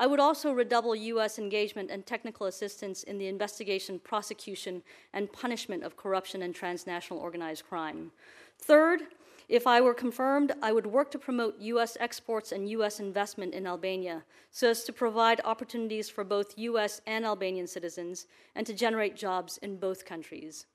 [0.00, 1.40] I would also redouble U.S.
[1.40, 7.64] engagement and technical assistance in the investigation, prosecution, and punishment of corruption and transnational organized
[7.68, 8.12] crime.
[8.60, 9.00] Third,
[9.48, 11.96] if I were confirmed, I would work to promote U.S.
[12.00, 13.00] exports and U.S.
[13.00, 17.00] investment in Albania so as to provide opportunities for both U.S.
[17.06, 20.66] and Albanian citizens and to generate jobs in both countries.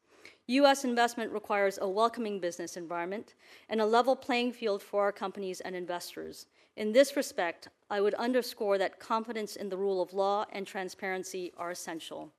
[0.47, 0.83] U.S.
[0.83, 3.35] investment requires a welcoming business environment
[3.69, 6.47] and a level playing field for our companies and investors.
[6.75, 11.53] In this respect, I would underscore that confidence in the rule of law and transparency
[11.57, 12.33] are essential.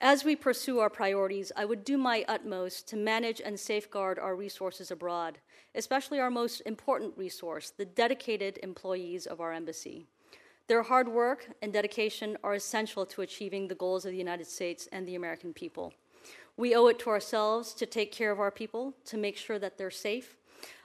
[0.00, 4.36] As we pursue our priorities, I would do my utmost to manage and safeguard our
[4.36, 5.38] resources abroad,
[5.74, 10.06] especially our most important resource, the dedicated employees of our embassy.
[10.66, 14.88] Their hard work and dedication are essential to achieving the goals of the United States
[14.92, 15.92] and the American people.
[16.56, 19.76] We owe it to ourselves to take care of our people, to make sure that
[19.76, 20.36] they're safe,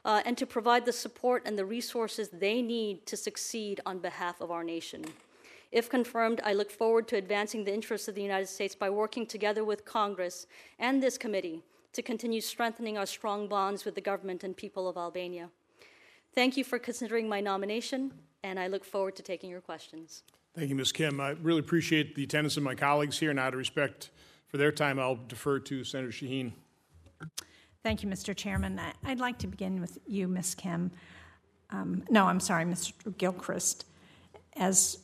[0.04, 4.42] uh, and to provide the support and the resources they need to succeed on behalf
[4.42, 5.06] of our nation.
[5.72, 9.26] If confirmed, I look forward to advancing the interests of the United States by working
[9.26, 10.48] together with Congress
[10.80, 14.98] and this committee to continue strengthening our strong bonds with the government and people of
[14.98, 15.50] Albania.
[16.34, 18.12] Thank you for considering my nomination,
[18.44, 20.24] and I look forward to taking your questions.
[20.56, 20.92] Thank you, Ms.
[20.92, 21.20] Kim.
[21.20, 24.10] I really appreciate the attendance of my colleagues here, and out of respect
[24.48, 26.54] for their time, I'll defer to Senator Shaheen.
[27.84, 28.36] Thank you, Mr.
[28.36, 28.80] Chairman.
[29.04, 30.56] I'd like to begin with you, Ms.
[30.56, 30.92] Kim.
[31.70, 33.16] um, no, I'm sorry, Mr.
[33.18, 33.86] Gilchrist.
[34.56, 35.00] As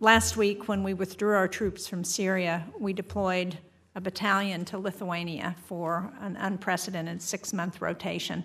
[0.00, 3.58] last week, when we withdrew our troops from Syria, we deployed
[3.94, 8.44] a battalion to Lithuania for an unprecedented six month rotation.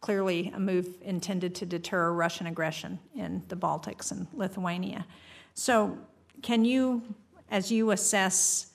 [0.00, 5.06] Clearly, a move intended to deter Russian aggression in the Baltics and Lithuania.
[5.54, 5.98] So,
[6.42, 7.02] can you,
[7.50, 8.72] as you assess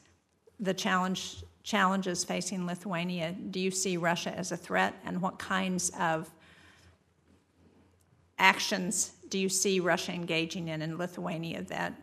[0.60, 5.92] the challenge, challenges facing Lithuania, do you see Russia as a threat, and what kinds
[6.00, 6.30] of
[8.38, 11.94] actions do you see Russia engaging in in Lithuania that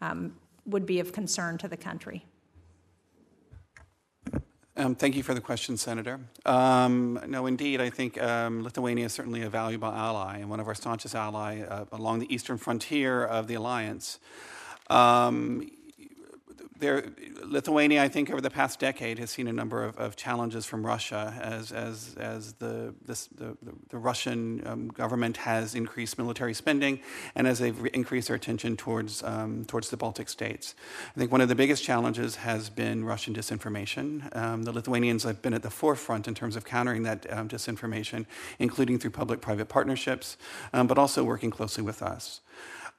[0.00, 0.34] um,
[0.66, 2.24] would be of concern to the country?
[4.76, 6.20] Um, thank you for the question, Senator.
[6.46, 10.68] Um, no, indeed, I think um, Lithuania is certainly a valuable ally and one of
[10.68, 14.18] our staunchest allies uh, along the eastern frontier of the alliance.
[16.80, 17.04] There,
[17.44, 20.84] Lithuania, I think, over the past decade, has seen a number of, of challenges from
[20.84, 23.54] Russia as, as, as the, this, the,
[23.90, 27.00] the, Russian um, government has increased military spending
[27.34, 30.74] and as they've increased their attention towards, um, towards the Baltic states.
[31.14, 34.34] I think one of the biggest challenges has been Russian disinformation.
[34.34, 38.24] Um, the Lithuanians have been at the forefront in terms of countering that um, disinformation,
[38.58, 40.38] including through public private partnerships,
[40.72, 42.40] um, but also working closely with us.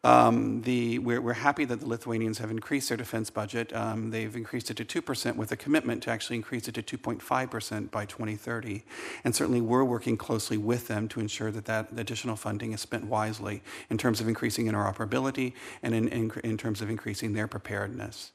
[0.04, 3.72] Um, the, we're, we're, happy that the Lithuanians have increased their defense budget.
[3.76, 7.92] Um, they've increased it to 2% with a commitment to actually increase it to 2.5%
[7.92, 8.84] by 2030.
[9.24, 13.06] And certainly we're working closely with them to ensure that that additional funding is spent
[13.06, 13.62] wisely
[13.92, 18.32] in terms of increasing interoperability and in, in, in terms of increasing their preparedness.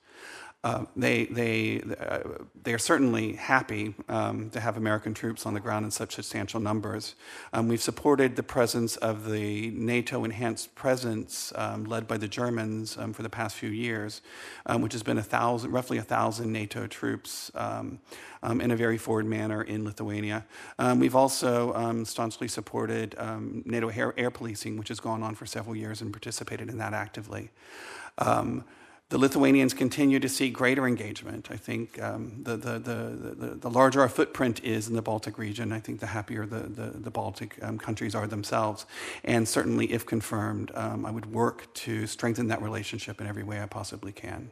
[0.66, 2.18] Uh, they, they, uh,
[2.64, 6.58] they are certainly happy um, to have American troops on the ground in such substantial
[6.58, 7.14] numbers.
[7.52, 12.98] Um, we've supported the presence of the NATO enhanced presence um, led by the Germans
[12.98, 14.22] um, for the past few years,
[14.66, 18.00] um, which has been a thousand, roughly a thousand NATO troops um,
[18.42, 20.44] in a very forward manner in Lithuania.
[20.96, 23.14] we've also staunchly supported
[23.64, 26.92] NATO air, air, policing, which has gone on for several years and participated in that
[26.92, 27.50] actively.
[28.18, 28.64] Um,
[29.08, 31.48] the Lithuanians continue to see greater engagement.
[31.50, 35.72] I think um, the, the, the, the, larger our footprint is in the Baltic region,
[35.72, 38.84] I think the happier the, the, the Baltic um, countries are themselves.
[39.22, 43.62] And certainly, if confirmed, um, I would work to strengthen that relationship in every way
[43.62, 44.50] I possibly can.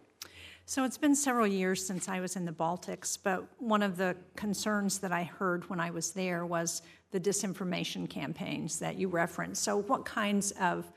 [0.67, 4.17] So it's been several years since I was in the Baltics, but one of the
[4.37, 9.63] concerns that I heard when I was there was the disinformation campaigns that you referenced.
[9.63, 10.91] So, what kinds of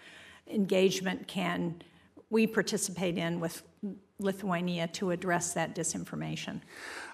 [0.48, 1.82] engagement can
[2.30, 3.63] we participate in with
[4.20, 6.62] Lithuania to address that disinformation?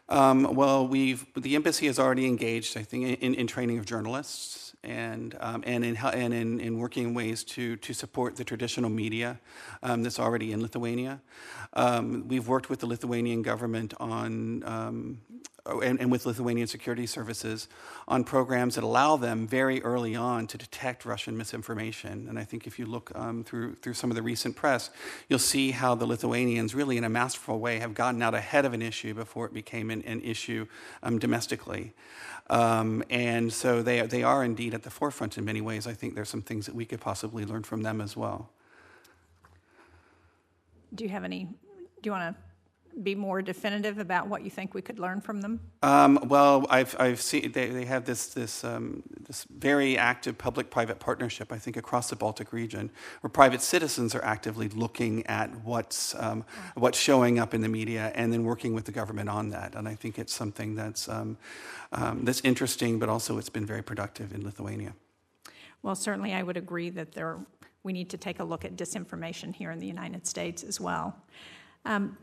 [0.09, 4.75] Um, well, we've the embassy has already engaged, I think, in, in training of journalists
[4.83, 9.39] and um, and in and in, in working ways to to support the traditional media
[9.81, 11.21] um, that's already in Lithuania.
[11.73, 15.21] Um, we've worked with the Lithuanian government on um,
[15.65, 17.69] and, and, with Lithuanian security services
[18.07, 22.27] on programs that allow them very early on to detect Russian misinformation.
[22.27, 24.89] And I think if you look um, through, through some of the recent press,
[25.29, 28.73] you'll see how the Lithuanians, really in a masterful way, have gotten out ahead of
[28.73, 30.67] an issue before it became an, an issue
[31.01, 31.93] um, domestically.
[32.49, 35.87] Um, and so they, they are indeed at the forefront in many ways.
[35.87, 38.49] I think there's some things that we could possibly learn from them as well.
[40.93, 41.45] Do you have any?
[41.45, 42.41] Do you want to
[43.01, 45.59] be more definitive about what you think we could learn from them?
[45.81, 50.99] Um, well, I've, I've seen they, they have this this um, this very active public-private
[50.99, 51.51] partnership.
[51.51, 56.45] I think across the Baltic region, where private citizens are actively looking at what's um,
[56.75, 59.75] what's showing up in the media, and then working with the government on that.
[59.75, 61.37] And I think it's something that's um,
[61.91, 64.93] um, that's interesting, but also it's been very productive in Lithuania.
[65.81, 67.39] Well, certainly, I would agree that there
[67.83, 71.15] we need to take a look at disinformation here in the United States as well.
[71.85, 72.17] Um,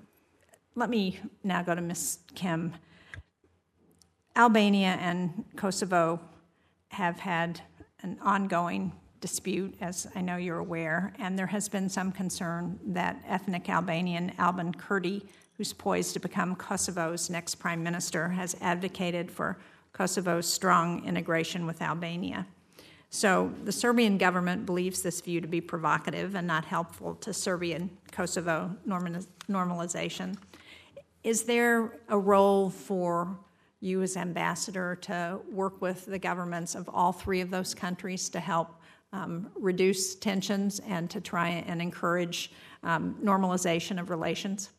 [0.74, 2.18] let me now go to Ms.
[2.34, 2.74] Kim.
[4.36, 6.20] Albania and Kosovo
[6.88, 7.60] have had
[8.02, 13.22] an ongoing dispute, as I know you're aware, and there has been some concern that
[13.26, 19.58] ethnic Albanian Albin Kurti, who's poised to become Kosovo's next prime minister, has advocated for
[19.92, 22.46] Kosovo's strong integration with Albania.
[23.10, 27.90] So the Serbian government believes this view to be provocative and not helpful to Serbian
[28.12, 30.36] Kosovo normalization.
[31.22, 33.38] Is there a role for
[33.80, 38.40] you as ambassador to work with the governments of all three of those countries to
[38.40, 38.80] help
[39.12, 42.52] um, reduce tensions and to try and encourage
[42.82, 44.70] um, normalization of relations?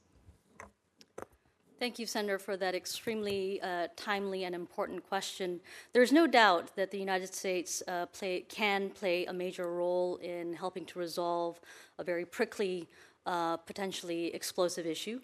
[1.79, 5.59] Thank you, Senator, for that extremely uh, timely and important question.
[5.93, 10.53] There's no doubt that the United States uh, play, can play a major role in
[10.53, 11.59] helping to resolve
[11.97, 12.87] a very prickly
[13.57, 15.19] potentially explosive issue.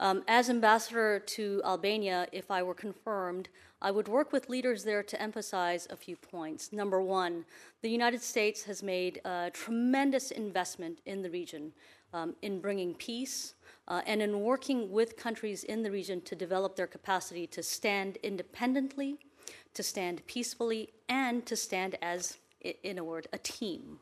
[0.00, 3.48] Um, as ambassador to Albania, if I were confirmed,
[3.82, 6.72] I would work with leaders there to emphasize a few points.
[6.72, 7.44] Number one,
[7.82, 11.72] the United States has made a tremendous investment in the region
[12.14, 13.54] um, in bringing peace
[13.88, 18.16] uh, and in working with countries in the region to develop their capacity to stand
[18.22, 19.18] independently,
[19.74, 22.38] to stand peacefully, and to stand as,
[22.82, 23.98] in a word, a team.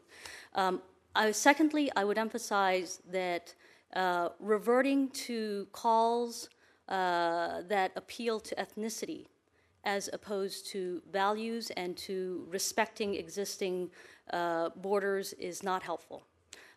[0.55, 0.81] Um,
[1.15, 3.55] I, secondly, I would emphasize that
[3.95, 6.49] uh, reverting to calls
[6.89, 9.27] uh, that appeal to ethnicity
[9.85, 13.91] as opposed to values and to respecting existing
[14.33, 16.27] uh, borders is not helpful.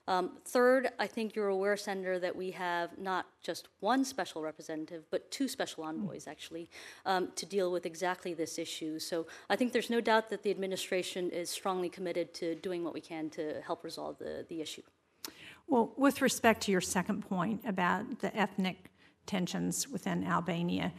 [0.08, 5.04] Um, third, I think you're aware, Senator, that we have not just one special representative,
[5.12, 6.70] but two special envoys, actually,
[7.06, 9.00] um, to deal with exactly this issue.
[9.00, 12.94] So I think there's no doubt that the administration is strongly committed to doing what
[12.94, 14.84] we can to help resolve the, the issue.
[15.68, 18.90] Well, with respect to your second point about the ethnic
[19.26, 20.94] tensions within Albania,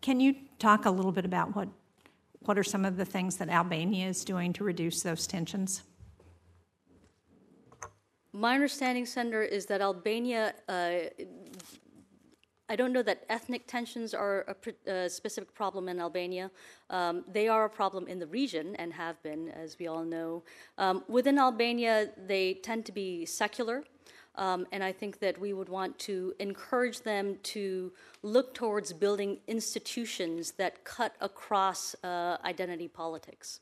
[0.00, 1.68] can you talk a little bit about what,
[2.40, 5.82] what are some of the things that Albania is doing to reduce those tensions?
[8.36, 10.90] My understanding, Senator, is that Albania, uh,
[12.68, 16.50] I don't know that ethnic tensions are a, a specific problem in Albania.
[16.90, 20.42] Um, they are a problem in the region and have been, as we all know.
[20.78, 23.84] Um, within Albania, they tend to be secular.
[24.34, 27.92] Um, and I think that we would want to encourage them to
[28.24, 33.60] look towards building institutions that cut across uh, identity politics.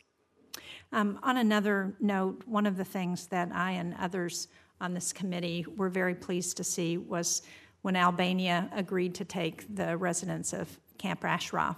[0.92, 4.48] Um, on another note, one of the things that I and others
[4.82, 7.42] on this committee were very pleased to see was
[7.80, 11.76] when Albania agreed to take the residents of Camp Ashraf,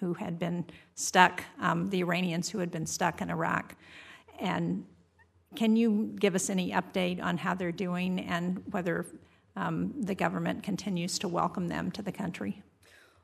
[0.00, 3.76] who had been stuck, um, the Iranians who had been stuck in Iraq,
[4.40, 4.84] and
[5.54, 9.06] can you give us any update on how they're doing and whether
[9.56, 12.62] um, the government continues to welcome them to the country?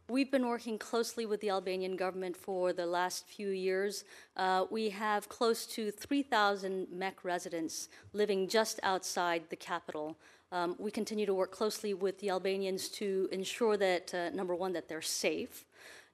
[0.09, 4.05] We've been working closely with the Albanian government for the last few years.
[4.37, 10.19] Uh, we have close to 3,000 MEK residents living just outside the capital.
[10.53, 14.75] Um, we continue to work closely with the Albanians to ensure that, uh, number one,
[14.75, 15.65] that they're safe.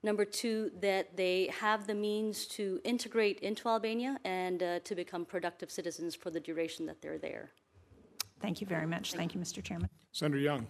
[0.05, 5.24] Number two, that they have the means to integrate into Albania and uh, to become
[5.24, 7.50] productive citizens for the duration that they're there.
[8.40, 9.14] Thank you very much.
[9.14, 9.62] Thank you, Mr.
[9.64, 9.90] Chairman.
[10.12, 10.68] Senator Young.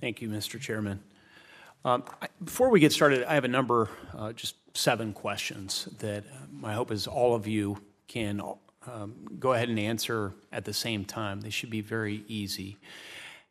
[0.00, 0.58] Thank you, Mr.
[0.58, 1.02] Chairman.
[1.86, 6.24] Um, I, before we get started, I have a number, uh, just seven questions that
[6.50, 8.42] my hope is all of you can
[8.92, 11.42] um, go ahead and answer at the same time.
[11.42, 12.76] They should be very easy.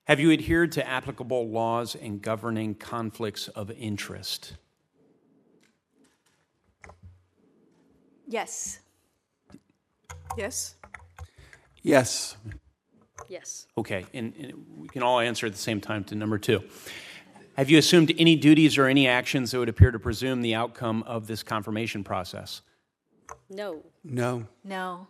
[0.03, 4.55] Have you adhered to applicable laws and governing conflicts of interest?
[8.27, 8.79] Yes.
[10.35, 10.75] Yes?
[11.83, 12.35] Yes.
[13.29, 13.67] Yes.
[13.77, 16.61] Okay, and, and, we can all answer at the same time to number two.
[17.55, 21.03] Have you assumed any duties or any actions that would appear to presume the outcome
[21.03, 22.61] of this confirmation process?
[23.49, 23.81] No.
[24.03, 24.45] No.
[24.63, 25.07] No.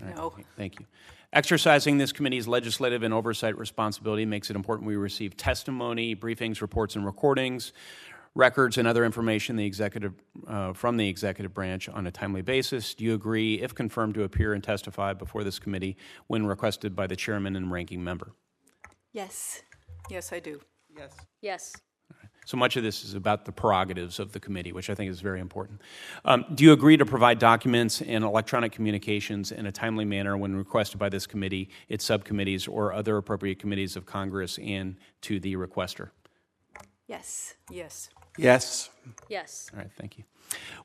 [0.00, 0.32] Right, No.
[0.56, 0.86] Thank you.
[1.32, 6.94] Exercising this committee's legislative and oversight responsibility makes it important we receive testimony, briefings, reports,
[6.96, 7.72] and recordings,
[8.34, 10.14] records, and other information the executive,
[10.46, 12.94] uh, from the executive branch on a timely basis.
[12.94, 15.96] Do you agree, if confirmed, to appear and testify before this committee
[16.28, 18.32] when requested by the chairman and ranking member?
[19.12, 19.62] Yes.
[20.08, 20.60] Yes, I do.
[20.96, 21.12] Yes.
[21.42, 21.72] Yes.
[22.48, 25.20] So much of this is about the prerogatives of the committee, which I think is
[25.20, 25.82] very important.
[26.24, 30.56] Um, do you agree to provide documents and electronic communications in a timely manner when
[30.56, 35.56] requested by this committee, its subcommittees, or other appropriate committees of Congress and to the
[35.56, 36.08] requester?
[37.06, 37.54] Yes.
[37.70, 38.08] Yes.
[38.38, 38.88] Yes.
[39.28, 39.68] Yes.
[39.74, 40.24] All right, thank you.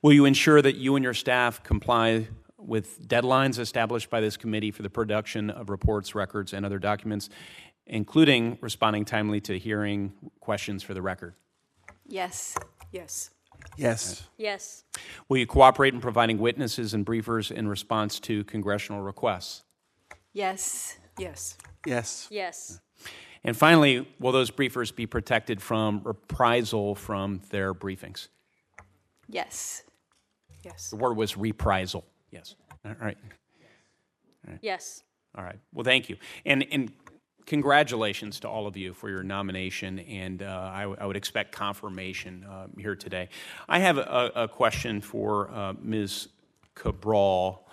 [0.01, 4.71] Will you ensure that you and your staff comply with deadlines established by this committee
[4.71, 7.29] for the production of reports, records, and other documents,
[7.87, 11.35] including responding timely to hearing questions for the record?
[12.07, 12.55] Yes.
[12.91, 13.29] Yes.
[13.77, 14.27] Yes.
[14.37, 14.83] Yes.
[15.29, 19.63] Will you cooperate in providing witnesses and briefers in response to congressional requests?
[20.33, 20.97] Yes.
[21.17, 21.57] Yes.
[21.85, 22.27] Yes.
[22.29, 22.79] Yes.
[23.43, 28.27] And finally, will those briefers be protected from reprisal from their briefings?
[29.27, 29.83] Yes.
[30.63, 30.89] Yes.
[30.89, 32.05] The word was reprisal.
[32.31, 32.55] Yes.
[32.85, 33.17] All right.
[34.61, 35.03] Yes.
[35.35, 35.59] All right.
[35.73, 36.17] Well, thank you.
[36.45, 36.91] And, and
[37.45, 41.51] congratulations to all of you for your nomination, and uh, I, w- I would expect
[41.51, 43.29] confirmation uh, here today.
[43.67, 46.29] I have a, a question for uh, Ms.
[46.75, 47.67] Cabral.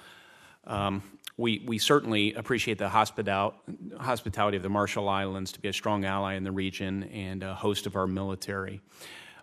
[0.66, 1.02] Um,
[1.36, 3.54] we, we certainly appreciate the hospital,
[3.98, 7.54] hospitality of the Marshall Islands to be a strong ally in the region and a
[7.54, 8.80] host of our military.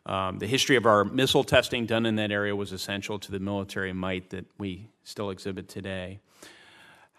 [0.06, 3.40] Um, the history of our missile testing done in that area was essential to the
[3.40, 6.20] military might that we still exhibit today.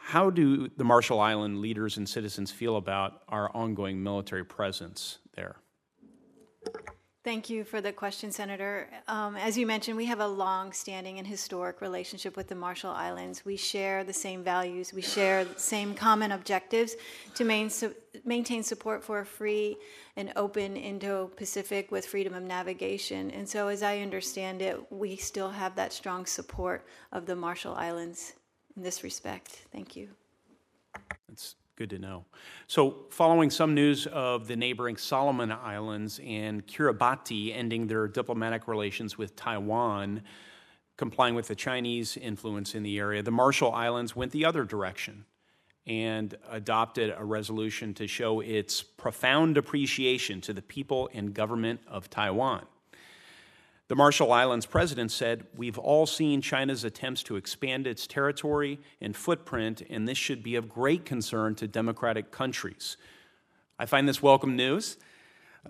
[0.08, 5.56] How do the Marshall Island leaders and citizens feel about our ongoing military presence there?
[7.24, 8.88] Thank you for the question, Senator.
[9.06, 13.44] Um, as you mentioned, we have a long-standing and historic relationship with the Marshall Islands.
[13.44, 14.94] We share the same values.
[14.94, 16.96] We share the same common objectives
[17.34, 17.94] to main, su-
[18.24, 19.76] maintain support for a free
[20.16, 23.30] and open Indo-Pacific with freedom of navigation.
[23.32, 27.74] And so, as I understand it, we still have that strong support of the Marshall
[27.74, 28.32] Islands
[28.78, 29.66] in this respect.
[29.72, 30.08] Thank you.
[31.28, 32.24] That's good to know.
[32.68, 39.18] So, following some news of the neighboring Solomon Islands and Kiribati ending their diplomatic relations
[39.18, 40.22] with Taiwan,
[40.96, 45.24] complying with the Chinese influence in the area, the Marshall Islands went the other direction
[45.86, 52.08] and adopted a resolution to show its profound appreciation to the people and government of
[52.08, 52.64] Taiwan.
[53.88, 59.16] The Marshall Islands president said, We've all seen China's attempts to expand its territory and
[59.16, 62.98] footprint, and this should be of great concern to democratic countries.
[63.78, 64.98] I find this welcome news.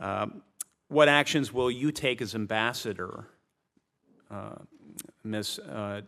[0.01, 0.43] Um,
[0.89, 3.29] what actions will you take as ambassador,
[4.33, 4.57] uh,
[5.23, 6.01] Ms., uh,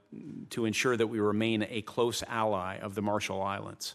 [0.51, 3.95] to ensure that we remain a close ally of the Marshall Islands?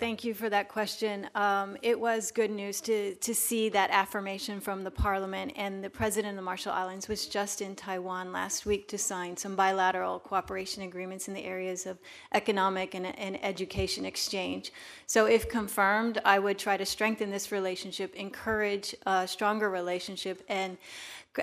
[0.00, 1.28] Thank you for that question.
[1.34, 5.90] Um, it was good news to, to see that affirmation from the Parliament, and the
[5.90, 10.18] President of the Marshall Islands was just in Taiwan last week to sign some bilateral
[10.18, 11.98] cooperation agreements in the areas of
[12.32, 14.72] economic and, and education exchange.
[15.06, 20.78] So, if confirmed, I would try to strengthen this relationship, encourage a stronger relationship, and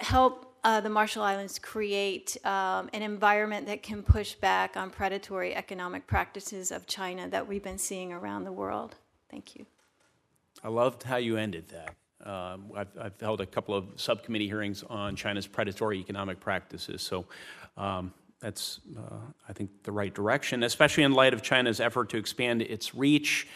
[0.01, 5.55] help uh, the Marshall Islands create um, an environment that can push back on predatory
[5.55, 8.95] economic practices of China that we've been seeing around the world.
[9.31, 9.65] Thank you.
[10.61, 12.29] I loved how you ended that.
[12.29, 17.23] Um, I've, I've, held a couple of subcommittee hearings on China's predatory economic practices, so
[17.77, 18.11] um,
[18.41, 22.61] that's, uh, I think, the right direction, especially in light of China's effort to expand
[22.61, 23.47] its reach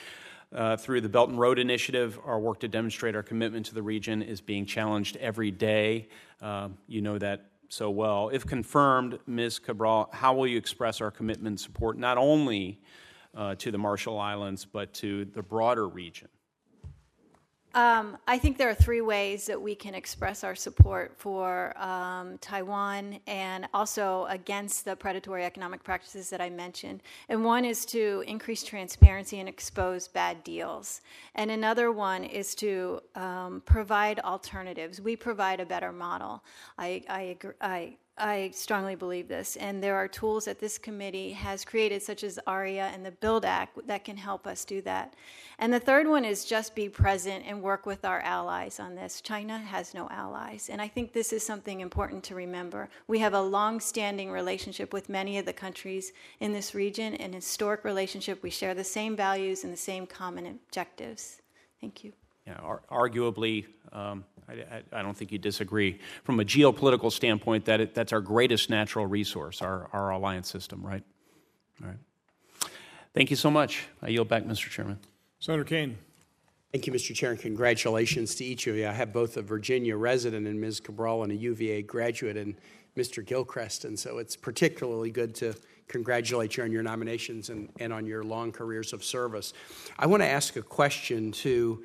[0.53, 3.83] uh, through the Belt and Road Initiative, our work to demonstrate our commitment to the
[3.83, 6.07] region is being challenged every day.
[6.41, 8.29] Uh, you know that so well.
[8.29, 9.59] If confirmed, Ms.
[9.59, 12.81] Cabral, how will you express our commitment and support not only
[13.33, 16.27] uh, to the Marshall Islands, but to the broader region?
[17.73, 22.37] Um, I think there are three ways that we can express our support for um,
[22.39, 27.01] Taiwan and also against the predatory economic practices that I mentioned.
[27.29, 31.01] And one is to increase transparency and expose bad deals.
[31.35, 34.99] And another one is to um, provide alternatives.
[34.99, 36.43] We provide a better model.
[36.77, 41.31] I, I, agree, I I strongly believe this, and there are tools that this committee
[41.31, 45.15] has created, such as ARIA and the BUILD Act, that can help us do that.
[45.59, 49.21] And the third one is just be present and work with our allies on this.
[49.21, 52.89] China has no allies, and I think this is something important to remember.
[53.07, 57.33] We have a long standing relationship with many of the countries in this region, an
[57.33, 58.43] historic relationship.
[58.43, 61.41] We share the same values and the same common objectives.
[61.79, 62.11] Thank you.
[62.45, 62.59] Yeah,
[62.91, 65.99] arguably, um, I, I, don't think you disagree.
[66.23, 70.85] From a geopolitical standpoint, that it, that's our greatest natural resource, our, our alliance system,
[70.85, 71.03] right?
[71.81, 72.69] All right.
[73.13, 73.87] Thank you so much.
[74.01, 74.69] I yield back, Mr.
[74.69, 74.99] Chairman.
[75.39, 75.97] Senator Kaine.
[76.71, 77.13] Thank you, Mr.
[77.13, 78.87] Chair, and congratulations to each of you.
[78.87, 80.79] I have both a Virginia resident and Ms.
[80.79, 82.55] Cabral and a UVA graduate and
[82.95, 83.25] Mr.
[83.25, 85.53] Gilchrist, and so it's particularly good to
[85.89, 89.51] congratulate you on your nominations and, and on your long careers of service.
[89.99, 91.83] I want to ask a question to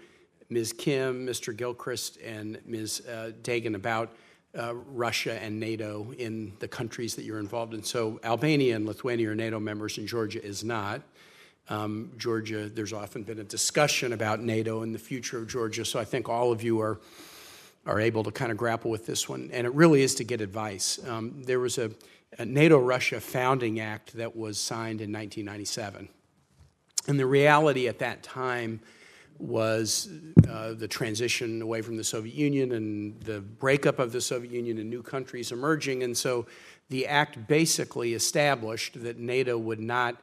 [0.49, 0.73] Ms.
[0.73, 1.57] Kim, Mr.
[1.57, 3.07] Gilchrist, and Ms.
[3.07, 4.15] Uh, Degnan about
[4.57, 7.83] uh, Russia and NATO in the countries that you're involved in.
[7.83, 11.03] So, Albania and Lithuania are NATO members, and Georgia is not.
[11.69, 15.99] Um, Georgia, there's often been a discussion about NATO and the future of Georgia, so
[15.99, 17.01] I think all of you are,
[17.87, 19.51] are able to kind of grapple with this one.
[19.53, 21.01] And it really is to get advice.
[21.09, 21.91] Um, there was a,
[22.39, 26.09] a NATO Russia Founding Act that was signed in 1997.
[27.09, 28.81] And the reality at that time
[29.39, 30.09] was
[30.49, 34.79] uh, the transition away from the Soviet Union and the breakup of the Soviet Union
[34.79, 36.03] and new countries emerging.
[36.03, 36.47] And so
[36.89, 40.17] the act basically established that NATO would not,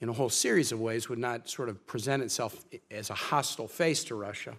[0.00, 3.68] in a whole series of ways, would not sort of present itself as a hostile
[3.68, 4.54] face to Russia.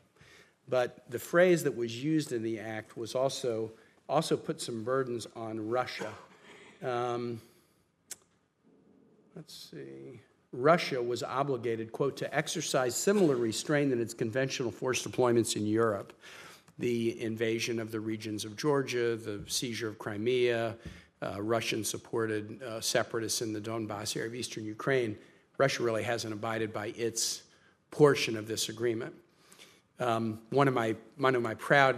[0.68, 3.72] But the phrase that was used in the act was also,
[4.10, 6.12] also put some burdens on Russia.
[6.84, 7.40] Um,
[9.36, 10.20] let's see.
[10.56, 16.14] Russia was obligated, quote, to exercise similar restraint in its conventional force deployments in Europe.
[16.80, 20.76] The invasion of the regions of Georgia, the seizure of Crimea,
[21.22, 25.18] uh, Russian supported uh, separatists in the Donbass area of eastern Ukraine.
[25.58, 27.44] Russia really hasn't abided by its
[27.92, 29.14] portion of this agreement.
[30.00, 31.96] Um, one, of my, one of my proud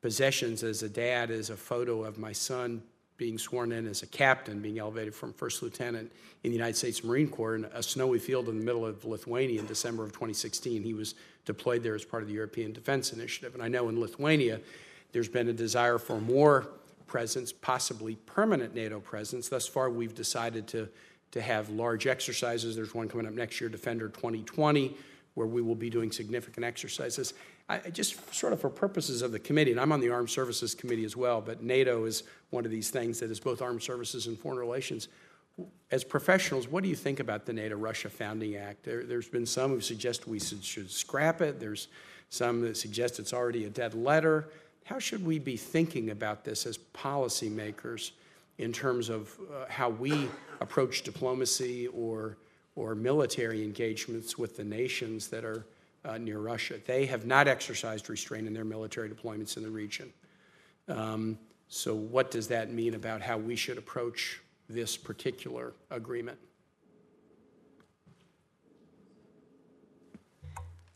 [0.00, 2.82] possessions as a dad is a photo of my son
[3.16, 6.12] being sworn in as a captain, being elevated from first lieutenant
[6.44, 9.60] in the United States Marine Corps in a snowy field in the middle of Lithuania
[9.60, 10.82] in December of 2016.
[10.82, 11.14] He was
[11.44, 13.54] deployed there as part of the European Defense Initiative.
[13.54, 14.60] And I know in Lithuania,
[15.12, 16.68] there's been a desire for more
[17.06, 19.48] presence, possibly permanent NATO presence.
[19.48, 20.88] Thus far, we've decided to,
[21.30, 22.76] to have large exercises.
[22.76, 24.94] There's one coming up next year, Defender 2020,
[25.34, 27.32] where we will be doing significant exercises.
[27.68, 30.74] I, just sort of for purposes of the committee, and I'm on the Armed Services
[30.74, 34.28] Committee as well, but NATO is one of these things that is both armed services
[34.28, 35.08] and foreign relations.
[35.90, 38.84] As professionals, what do you think about the NATO Russia Founding Act?
[38.84, 41.58] There, has been some who suggest we should, should scrap it.
[41.58, 41.88] There's
[42.28, 44.48] some that suggest it's already a dead letter.
[44.84, 48.12] How should we be thinking about this as policymakers
[48.58, 50.28] in terms of uh, how we
[50.60, 52.36] approach diplomacy or,
[52.76, 55.66] or military engagements with the nations that are
[56.06, 56.74] uh, near Russia.
[56.86, 60.12] They have not exercised restraint in their military deployments in the region.
[60.88, 61.38] Um,
[61.68, 66.38] so, what does that mean about how we should approach this particular agreement?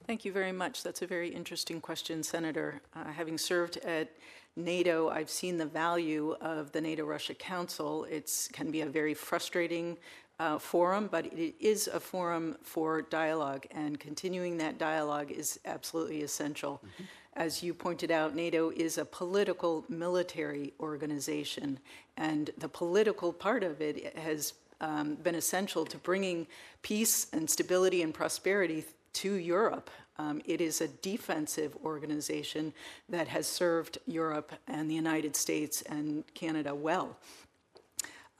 [0.07, 0.83] Thank you very much.
[0.83, 2.81] That's a very interesting question, Senator.
[2.95, 4.11] Uh, having served at
[4.57, 8.05] NATO, I've seen the value of the NATO Russia Council.
[8.05, 9.97] It can be a very frustrating
[10.41, 16.23] uh, forum, but it is a forum for dialogue, and continuing that dialogue is absolutely
[16.23, 16.81] essential.
[16.83, 17.05] Mm-hmm.
[17.35, 21.79] As you pointed out, NATO is a political military organization,
[22.17, 26.47] and the political part of it has um, been essential to bringing
[26.81, 29.91] peace and stability and prosperity to Europe.
[30.17, 32.73] Um, it is a defensive organization
[33.11, 37.19] that has served Europe and the United States and Canada well.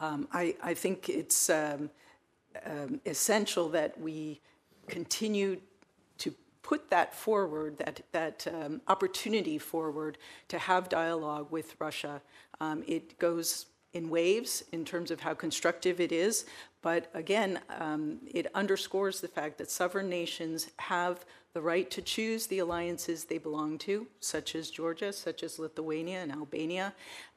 [0.01, 1.91] Um, I, I, think it's um,
[2.65, 4.41] um, essential that we
[4.89, 5.61] continue
[6.19, 10.17] to put that forward, that, that um, opportunity forward
[10.49, 12.23] to have dialogue with Russia.
[12.61, 16.47] Um, it goes in waves in terms of how constructive it is,
[16.83, 22.47] but again, um, it underscores the fact that sovereign nations have the right to choose
[22.47, 26.95] the alliances they belong to, such as Georgia, such as Lithuania and Albania.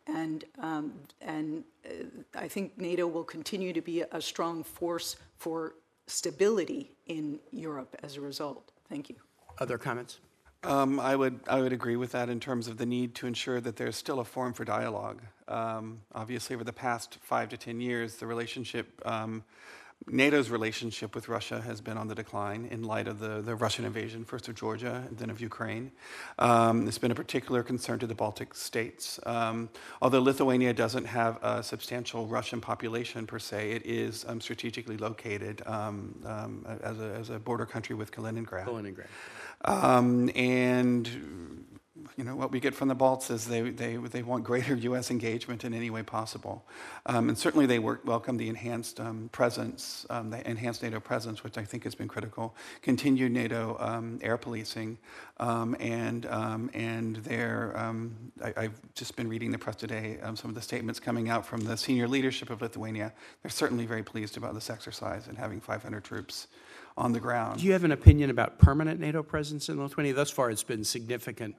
[0.07, 5.75] And, um, and uh, I think NATO will continue to be a strong force for
[6.07, 8.71] stability in Europe as a result.
[8.89, 9.15] Thank you.
[9.59, 10.19] Other comments?
[10.63, 13.59] Um, I would I would agree with that in terms of the need to ensure
[13.59, 15.21] that there's still a forum for dialogue.
[15.49, 19.43] Um, obviously, over the past five to ten years, the relationship um,
[20.07, 23.85] NATO's relationship with Russia has been on the decline in light of the, the Russian
[23.85, 25.91] invasion, first of Georgia and then of Ukraine.
[26.39, 29.19] Um, it's been a particular concern to the Baltic states.
[29.25, 29.69] Um,
[30.01, 35.61] although Lithuania doesn't have a substantial Russian population per se, it is um, strategically located
[35.65, 38.65] um, um, as, a, as a border country with Kaliningrad.
[38.65, 39.07] Kaliningrad.
[39.65, 41.63] Um, and
[42.17, 45.11] you know, what we get from the Balts is they, they, they want greater U.S.
[45.11, 46.65] engagement in any way possible.
[47.05, 51.43] Um, and certainly they work, welcome the enhanced um, presence, um, the enhanced NATO presence,
[51.43, 54.97] which I think has been critical, continued NATO um, air policing,
[55.37, 57.73] um, and, um, and their,
[58.43, 61.61] I, have just been reading the press today, some of the statements coming out from
[61.61, 63.13] the senior leadership of Lithuania.
[63.43, 66.47] They're certainly very pleased about this exercise and having 500 troops
[66.97, 67.59] on the ground.
[67.59, 70.13] Do you have an opinion about permanent NATO presence in Lithuania?
[70.13, 71.55] Thus far, it's been significant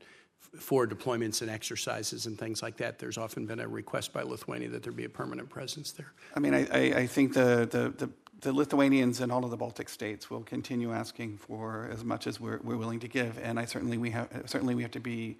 [0.58, 4.68] for deployments and exercises and things like that, there's often been a request by Lithuania
[4.70, 6.12] that there be a permanent presence there.
[6.34, 9.88] I mean, I, I, think the, the, the, the, Lithuanians and all of the Baltic
[9.88, 13.64] states will continue asking for as much as we're, we're willing to give, and I
[13.64, 15.38] certainly we have certainly we have to be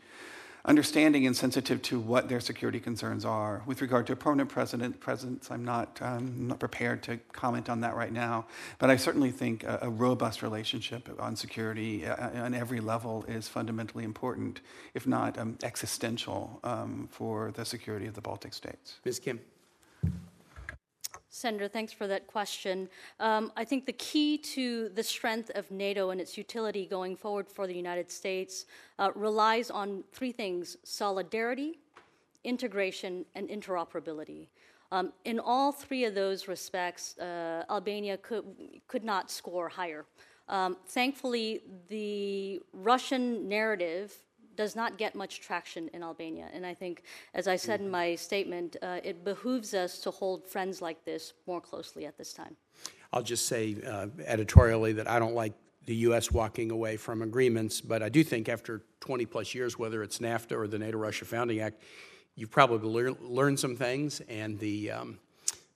[0.65, 3.63] understanding and sensitive to what their security concerns are.
[3.67, 7.81] With regard to a permanent president presence, I'm not, um, not prepared to comment on
[7.83, 8.47] that right now,
[8.79, 13.25] but I certainly think a, a robust relationship on security uh, uh, on every level
[13.29, 14.61] is fundamentally important,
[14.95, 19.01] if not um, existential, um, for the security of the Baltic states.
[19.05, 19.19] Ms.
[19.19, 19.41] Kim.
[21.35, 22.89] Senator, thanks for that question.
[23.19, 27.49] Um, I think the key to the strength of NATO and its utility going forward
[27.49, 28.67] for the United States
[29.01, 31.81] uh, relies on three things solidarity,
[32.45, 34.47] integration, and interoperability.
[34.93, 38.45] Um, in all three of those respects, uh, Albania could,
[38.87, 40.05] could not score higher.
[40.49, 44.15] Um, thankfully, the Russian narrative
[44.57, 46.49] does not get much traction in Albania.
[46.53, 47.03] And I think,
[47.35, 51.33] as I said in my statement, uh, it behooves us to hold friends like this
[51.47, 52.57] more closely at this time.
[53.13, 55.53] I'll just say uh, editorially that I don't like
[55.87, 56.33] the U.S.
[56.33, 60.53] walking away from agreements, but I do think after 20 plus years, whether it's NAFTA
[60.53, 61.83] or the NATO Russia Founding Act,
[62.37, 65.19] you've probably lear- learned some things, and the um,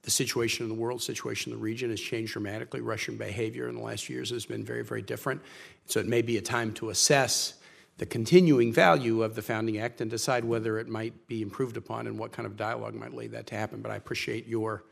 [0.03, 2.81] the situation in the world, situation in the region has changed dramatically.
[2.81, 5.43] Russian behavior in the last years has been very, very different.
[5.85, 7.55] So it may be a time to assess
[7.99, 12.07] the continuing value of the Founding Act and decide whether it might be improved upon
[12.07, 13.82] and what kind of dialogue might lead that to happen.
[13.82, 14.84] But I appreciate your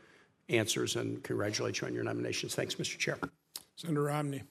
[0.49, 2.53] answers and congratulate you on your nominations.
[2.53, 2.97] Thanks, Mr.
[2.97, 3.17] Chair.
[3.75, 4.43] Senator Romney.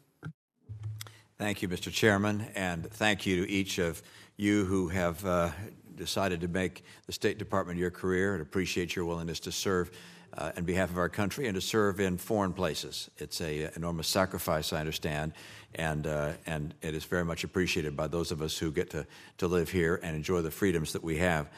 [1.39, 1.93] Thank you, Mr.
[1.93, 4.03] Chairman, and thank you to each of
[4.39, 5.51] you who have uh,
[5.95, 9.91] decided to make the State Department your career and appreciate your willingness to serve
[10.37, 13.11] uh, on behalf of our country and to serve in foreign places.
[13.19, 15.33] It's an enormous sacrifice, I understand,
[15.77, 19.07] and, uh, and it is very much appreciated by those of us who get to,
[19.39, 21.49] to live here and enjoy the freedoms that we have.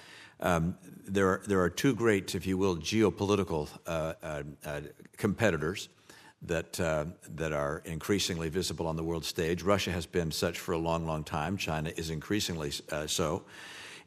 [0.40, 4.80] Um, there, are, there are two great, if you will, geopolitical uh, uh, uh
[5.16, 5.88] competitors
[6.42, 9.62] that, uh, that are increasingly visible on the world stage.
[9.62, 11.56] Russia has been such for a long, long time.
[11.56, 13.42] China is increasingly uh, so.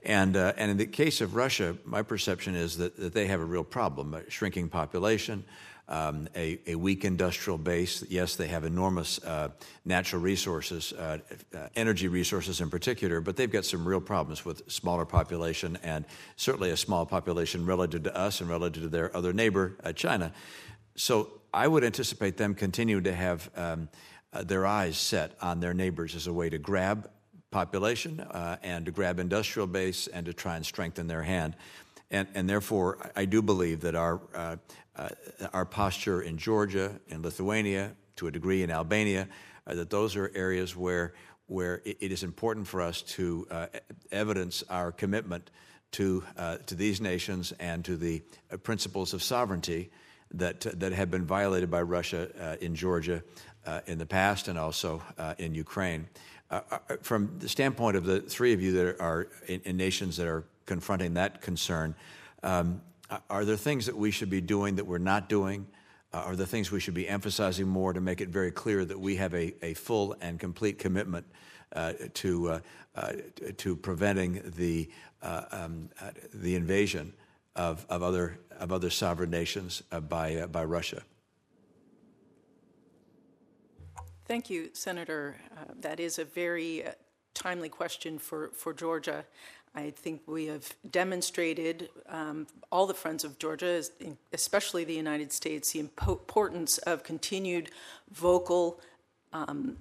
[0.04, 3.40] And, uh, and in the case of Russia, my perception is that, that they have
[3.40, 5.44] a real problem a shrinking population,
[5.92, 8.04] um, a, a, weak industrial base.
[8.10, 9.50] Yes, they have enormous uh,
[9.84, 11.18] natural resources, uh,
[11.54, 16.06] uh, energy resources in particular, but they've got some real problems with smaller population and
[16.38, 20.32] certainly a small population relative to us and relative to their other neighbor, uh, China.
[20.96, 23.90] So I would anticipate them continuing to have um,
[24.32, 27.10] uh, their eyes set on their neighbors as a way to grab
[27.52, 31.54] population uh, and to grab industrial base and to try and strengthen their hand.
[32.12, 34.58] And, and therefore, I do believe that our, uh,
[35.54, 39.28] our posture in Georgia, in Lithuania, to a degree in Albania,
[39.68, 41.14] uh, that those are areas where,
[41.48, 43.68] where it, is important for us to uh,
[44.12, 45.50] evidence our commitment
[45.92, 48.22] to, uh, to these nations and to the
[48.64, 49.90] principles of sovereignty
[50.32, 53.22] that, that have been violated by Russia in Georgia
[53.86, 55.02] in the past and also
[55.38, 56.08] in Ukraine.
[56.52, 60.18] Uh, uh, from the standpoint of the three of you that are in, in nations
[60.18, 61.96] that are confronting that concern,
[62.44, 62.82] um,
[63.30, 65.68] are there things that we should be doing that we're not doing?
[66.14, 69.00] Uh, are there things we should be emphasizing more to make it very clear that
[69.00, 71.26] we have a, a full and complete commitment
[71.74, 72.60] uh, to, uh,
[72.96, 73.14] uh
[73.58, 74.90] to preventing the,
[75.22, 75.90] um,
[76.34, 77.14] the invasion
[77.56, 81.02] of, of, other, of other sovereign nations by, by Russia?
[84.32, 85.36] Thank you, Senator.
[85.58, 86.92] Uh, that is a very uh,
[87.34, 89.26] timely question for, for Georgia.
[89.74, 93.82] I think we have demonstrated, um, all the friends of Georgia,
[94.34, 97.72] especially the United States, the importance of continued
[98.12, 98.82] vocal
[99.32, 99.78] um,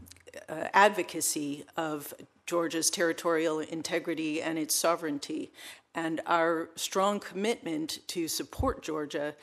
[0.48, 2.14] uh, advocacy of
[2.46, 5.50] Georgia's territorial integrity and its sovereignty,
[5.94, 9.34] and our strong commitment to support Georgia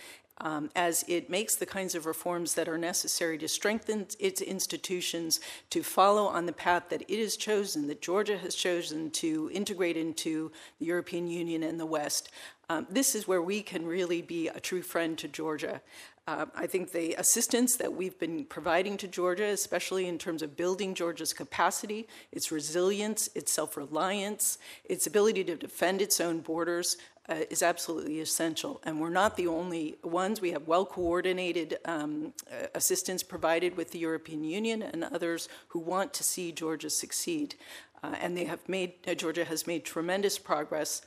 [0.42, 5.40] um, as it makes the kinds of reforms that are necessary to strengthen its institutions,
[5.70, 9.98] to follow on the path that it has chosen, that Georgia has chosen to integrate
[9.98, 12.30] into the European Union and the West.
[12.70, 15.82] Um, this is where we can really be a true friend to Georgia.
[16.28, 20.58] Uh, I think the assistance that we've been providing to Georgia, especially in terms of
[20.58, 26.98] building Georgia's capacity, its resilience, its self reliance, its ability to defend its own borders,
[27.30, 28.82] uh, is absolutely essential.
[28.84, 30.42] And we're not the only ones.
[30.42, 35.80] We have well coordinated um, uh, assistance provided with the European Union and others who
[35.80, 37.56] want to see Georgia succeed.
[38.04, 41.02] Uh, and they have made, uh, Georgia has made tremendous progress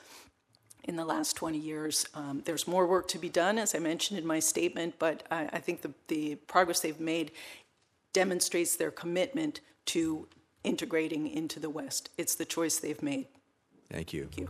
[0.85, 2.07] in the last 20 years.
[2.15, 5.49] Um, there's more work to be done, as I mentioned in my statement, but I,
[5.53, 7.33] I think the, the progress they've made
[8.13, 10.27] demonstrates their commitment to
[10.65, 12.11] integrating into the West.
[12.19, 13.27] It's the choice they've made.
[13.91, 14.23] Thank you.
[14.25, 14.49] Thank you.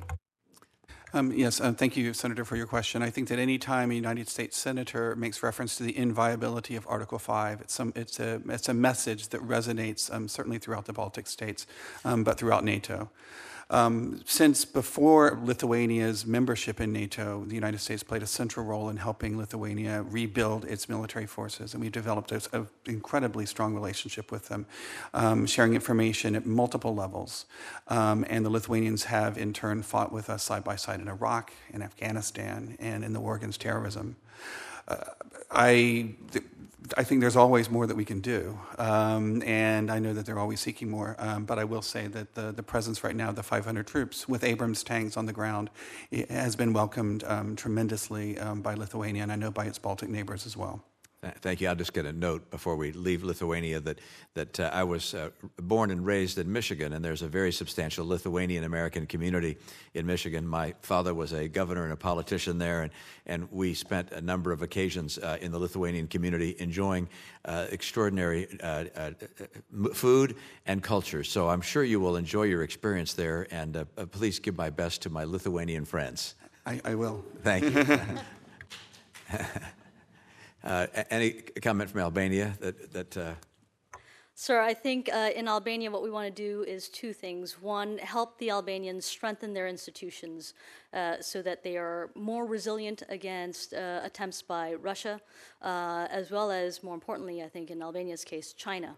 [1.12, 3.02] Um, yes, uh, thank you, Senator, for your question.
[3.02, 6.86] I think that any time a United States senator makes reference to the inviolability of
[6.88, 10.92] Article 5, it's, some, it's, a, it's a message that resonates um, certainly throughout the
[10.92, 11.66] Baltic states,
[12.04, 13.10] um, but throughout NATO.
[13.70, 18.96] Um, since before Lithuania's membership in NATO, the United States played a central role in
[18.96, 24.66] helping Lithuania rebuild its military forces, and we've developed an incredibly strong relationship with them,
[25.14, 27.46] um, sharing information at multiple levels.
[27.86, 31.52] Um, and the Lithuanians have, in turn, fought with us side by side in Iraq,
[31.72, 34.16] in Afghanistan, and in the war against terrorism.
[35.50, 36.14] I.
[36.32, 36.44] Th-
[36.98, 38.58] I think there's always more that we can do.
[38.78, 41.16] Um, and I know that they're always seeking more.
[41.18, 44.44] Um, but I will say that the, the presence right now, the 500 troops with
[44.44, 45.70] Abrams tanks on the ground,
[46.30, 50.46] has been welcomed um, tremendously um, by Lithuania and I know by its Baltic neighbors
[50.46, 50.82] as well.
[51.22, 51.68] Thank you.
[51.68, 54.00] I'll just get a note before we leave Lithuania that,
[54.32, 58.06] that uh, I was uh, born and raised in Michigan, and there's a very substantial
[58.06, 59.58] Lithuanian American community
[59.92, 60.48] in Michigan.
[60.48, 62.92] My father was a governor and a politician there, and,
[63.26, 67.06] and we spent a number of occasions uh, in the Lithuanian community enjoying
[67.44, 69.10] uh, extraordinary uh, uh,
[69.92, 71.22] food and culture.
[71.22, 75.10] So I'm sure you will enjoy your experience there, and please give my best to
[75.10, 76.34] my Lithuanian friends.
[76.64, 77.22] I, I will.
[77.42, 77.98] Thank you.
[80.62, 81.32] Uh, any
[81.62, 83.34] comment from Albania that, that uh...
[84.34, 87.60] Sir, I think uh, in Albania, what we want to do is two things.
[87.60, 90.54] One, help the Albanians strengthen their institutions
[90.94, 95.20] uh, so that they are more resilient against uh, attempts by Russia,
[95.60, 98.96] uh, as well as, more importantly, I think in Albania's case, China.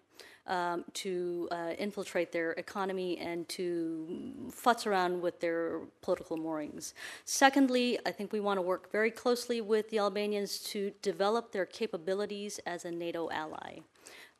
[0.49, 6.95] Um, to uh, infiltrate their economy and to futz around with their political moorings.
[7.25, 11.65] Secondly, I think we want to work very closely with the Albanians to develop their
[11.65, 13.83] capabilities as a NATO ally.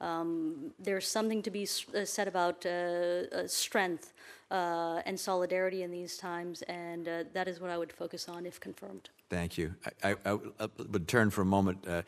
[0.03, 4.13] Um, there's something to be uh, said about uh, uh, strength
[4.51, 8.45] uh, and solidarity in these times, and uh, that is what I would focus on
[8.45, 9.09] if confirmed.
[9.31, 9.75] Thank you.
[10.03, 12.03] I, I, I would turn for a moment uh,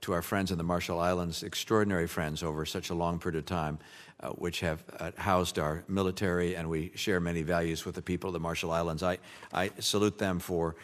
[0.00, 3.46] to our friends in the Marshall Islands, extraordinary friends over such a long period of
[3.46, 3.78] time,
[4.36, 4.82] which have
[5.16, 9.02] housed our military, and we share many values with the people of the Marshall Islands.
[9.02, 9.18] I,
[9.52, 10.74] I salute them for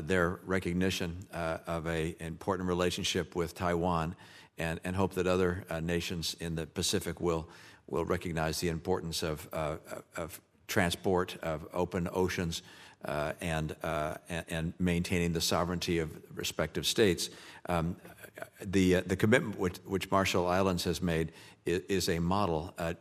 [0.00, 4.16] their recognition of an important relationship with Taiwan
[4.58, 7.48] and, and hope that other uh, nations in the Pacific will,
[7.86, 9.76] will recognize the importance of, uh,
[10.16, 12.62] of transport, of open oceans,
[13.04, 14.14] uh, and, uh,
[14.48, 17.30] and maintaining the sovereignty of respective states.
[17.68, 17.96] Um,
[18.60, 21.32] the, uh, the commitment which, which, Marshall Islands has made
[21.66, 22.74] is, is a model.
[22.78, 22.94] Uh,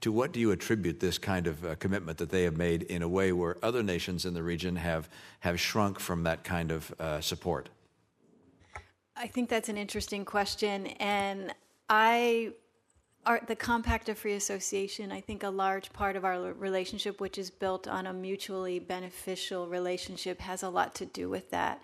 [0.00, 3.08] to what do you attribute this kind of commitment that they have made in a
[3.08, 5.08] way where other nations in the region have,
[5.40, 7.68] have shrunk from that kind of support?
[9.16, 11.54] I think that's an interesting question, and
[11.88, 12.52] I
[13.26, 17.38] our, the Compact of Free Association, I think a large part of our relationship, which
[17.38, 21.82] is built on a mutually beneficial relationship, has a lot to do with that.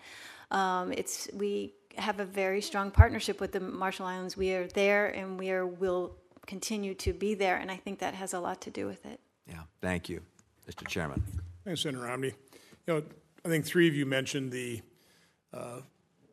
[0.51, 4.37] Um, it's we have a very strong partnership with the Marshall Islands.
[4.37, 6.15] We are there, and we are will
[6.45, 9.19] continue to be there, and I think that has a lot to do with it.
[9.47, 10.21] Yeah, thank you,
[10.69, 10.87] Mr.
[10.87, 11.23] Chairman.
[11.65, 12.33] Thanks, Senator Romney.
[12.87, 13.03] You know,
[13.45, 14.81] I think three of you mentioned the
[15.53, 15.81] uh,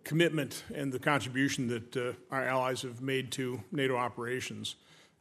[0.04, 4.76] commitment and the contribution that uh, our allies have made to NATO operations.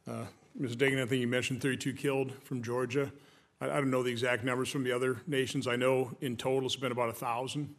[0.06, 0.24] Uh,
[0.58, 0.76] Ms.
[0.76, 3.12] Degnan, I think you mentioned 32 killed from Georgia.
[3.60, 5.66] I, I, don't know the exact numbers from the other nations.
[5.66, 7.74] I know in total it's been about 1,000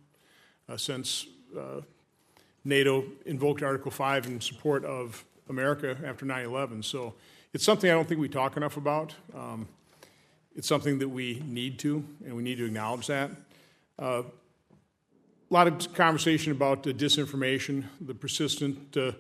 [0.68, 1.26] uh, since
[1.58, 1.82] uh,
[2.64, 6.84] NATO invoked Article 5 in support of America after 9 11.
[6.84, 7.16] So
[7.54, 9.16] it's something I don't think we talk enough about.
[9.36, 9.68] Um,
[10.56, 13.32] it's something that we need to, and we need to acknowledge that.
[13.98, 14.24] Uh,
[15.50, 19.12] a lot of conversation about the disinformation, the persistent uh,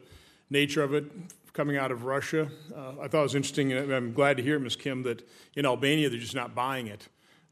[0.49, 1.05] nature of it
[1.53, 2.49] coming out of Russia.
[2.75, 4.75] Uh, I thought it was interesting, and I'm glad to hear, Ms.
[4.75, 7.07] Kim, that in Albania they're just not buying it.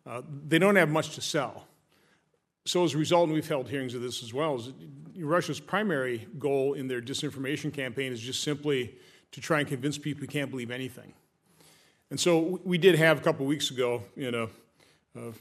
[0.06, 1.66] Uh, they don't have much to sell.
[2.66, 4.72] So as a result, and we've held hearings of this as well, is
[5.18, 8.96] Russia's primary goal in their disinformation campaign is just simply
[9.32, 11.14] to try and convince people you can't believe anything.
[12.12, 14.44] And so we did have a couple weeks ago in a,
[15.16, 15.34] a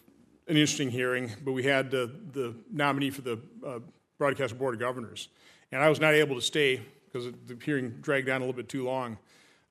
[0.49, 3.80] an interesting hearing, but we had uh, the nominee for the uh,
[4.18, 5.28] Broadcast Board of Governors.
[5.72, 8.68] And I was not able to stay because the hearing dragged on a little bit
[8.68, 9.18] too long.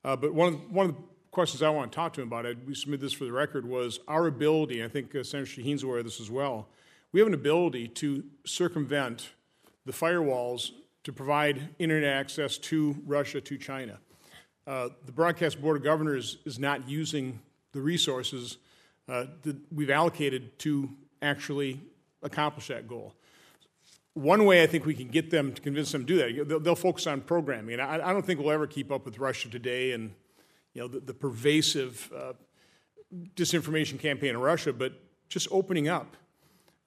[0.03, 1.01] Uh, but one of, one of the
[1.31, 3.65] questions I want to talk to him about, I, we submitted this for the record,
[3.65, 6.67] was our ability, I think uh, Senator Shaheen's aware of this as well,
[7.11, 9.29] we have an ability to circumvent
[9.85, 10.71] the firewalls
[11.05, 13.99] to provide internet access to Russia, to China.
[14.67, 17.39] Uh, the Broadcast Board of Governors is not using
[17.71, 18.57] the resources
[19.07, 20.89] uh, that we've allocated to
[21.21, 21.81] actually
[22.23, 23.13] accomplish that goal.
[24.13, 26.59] One way I think we can get them to convince them to do that, they'll,
[26.59, 27.73] they'll focus on programming.
[27.73, 30.13] And I, I, don't think we'll ever keep up with Russia today and
[30.73, 32.33] you know the, the pervasive uh,
[33.35, 34.93] disinformation campaign in Russia, but
[35.27, 36.15] just opening up,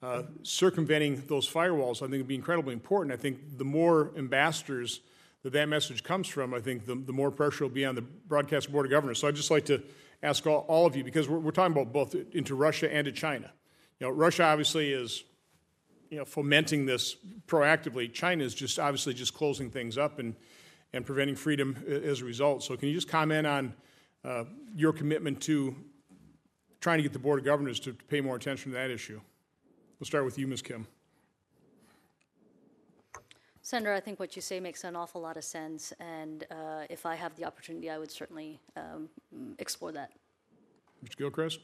[0.01, 3.13] uh, circumventing those firewalls, I think would be incredibly important.
[3.13, 5.01] I think the more ambassadors
[5.43, 8.01] that that message comes from, I think the, the more pressure will be on the
[8.01, 9.19] broadcast board of governors.
[9.19, 9.81] So I'd just like to
[10.21, 13.11] ask all, all of you, because we're, we're, talking about both into Russia and to
[13.11, 13.51] China.
[13.99, 15.23] You know, Russia obviously is,
[16.09, 17.15] you know, fomenting this
[17.47, 18.11] proactively.
[18.11, 20.35] China is just obviously just closing things up and,
[20.93, 22.63] and preventing freedom as a result.
[22.63, 23.73] So can you just comment on
[24.23, 24.45] uh,
[24.75, 25.75] your commitment to
[26.81, 29.19] trying to get the Board of Governors to, to pay more attention to that issue?
[29.99, 30.61] We'll start with you, Ms.
[30.61, 30.87] Kim.
[33.69, 37.05] Senator, I think what you say makes an awful lot of sense, and uh, if
[37.05, 39.09] I have the opportunity, I would certainly um,
[39.59, 40.09] explore that.
[41.05, 41.15] Mr.
[41.17, 41.59] Gilchrist?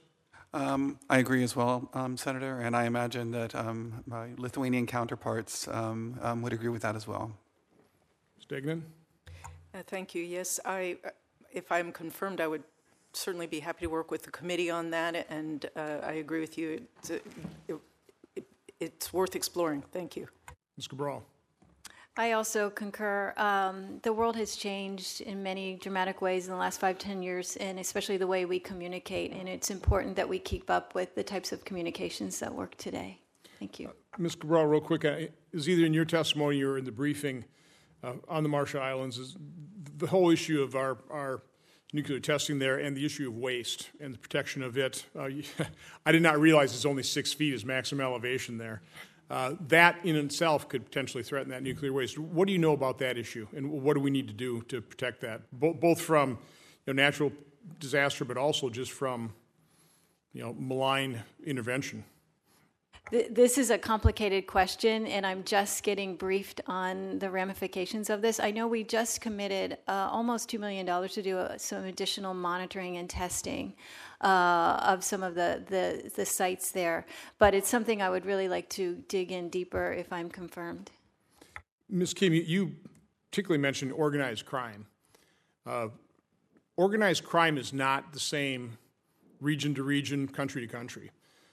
[0.53, 5.67] Um, I agree as well, um, Senator, and I imagine that um, my Lithuanian counterparts
[5.67, 7.31] um, um, would agree with that as well.
[8.37, 8.45] Ms.
[8.49, 8.85] Degnan?
[9.73, 10.21] Uh, thank you.
[10.21, 11.09] Yes, I, uh,
[11.51, 12.65] if I'm confirmed, I would
[13.13, 16.55] certainly be happy to work with the committee on that, and uh, I agree with
[16.55, 16.85] you.
[16.99, 17.25] It's, it,
[18.35, 18.45] it,
[18.79, 19.83] it's worth exploring.
[19.91, 20.27] Thank you.
[20.77, 20.85] Ms.
[20.85, 21.25] Cabral?
[22.17, 23.33] I also concur.
[23.35, 27.57] Um, the world has changed in many dramatic ways in the last five, ten years,
[27.57, 29.33] and especially the way we communicate.
[29.33, 33.19] And it's important that we keep up with the types of communications that work today.
[33.59, 33.89] Thank you.
[33.89, 34.35] Uh, Ms.
[34.35, 37.43] Cabral, real quick, uh, is either in your testimony or in the briefing
[38.01, 39.35] uh, on the Marshall Islands, is
[39.97, 41.43] the whole issue of our, our
[41.91, 45.05] nuclear testing there and the issue of waste and the protection of it.
[45.17, 45.29] Uh,
[46.05, 48.81] I did not realize it's only six feet is maximum elevation there.
[49.29, 52.17] Uh, that in itself could potentially threaten that nuclear waste.
[52.17, 54.81] What do you know about that issue, and what do we need to do to
[54.81, 56.31] protect that, Bo- both from
[56.85, 57.31] you know, natural
[57.79, 59.33] disaster, but also just from
[60.33, 62.03] you know malign intervention?
[63.11, 68.39] This is a complicated question, and I'm just getting briefed on the ramifications of this.
[68.39, 72.97] I know we just committed uh, almost $2 million to do uh, some additional monitoring
[72.97, 73.75] and testing
[74.25, 77.05] uh, of some of the, the, the sites there,
[77.37, 80.89] but it's something I would really like to dig in deeper if I'm confirmed.
[81.89, 82.13] Ms.
[82.15, 82.75] Kim, you-
[83.31, 84.87] particularly mentioned organized crime.
[85.65, 85.89] Uh,
[86.77, 88.77] Organized crime is not the same
[89.39, 91.09] region to region, country to country.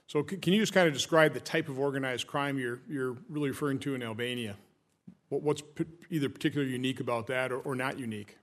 [0.09, 3.51] So can you just kind of describe the type of organized crime you're, you're really
[3.51, 4.57] referring to in Albania?
[5.29, 5.63] What- What's
[6.11, 8.37] either particularly unique about that or, or not unique?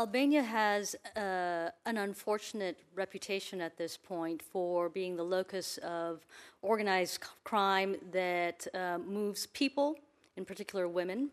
[0.00, 6.24] Albania has uh, an unfortunate reputation at this point for being the locus of
[6.62, 9.96] organized crime that uh, moves people,
[10.38, 11.28] in particular women,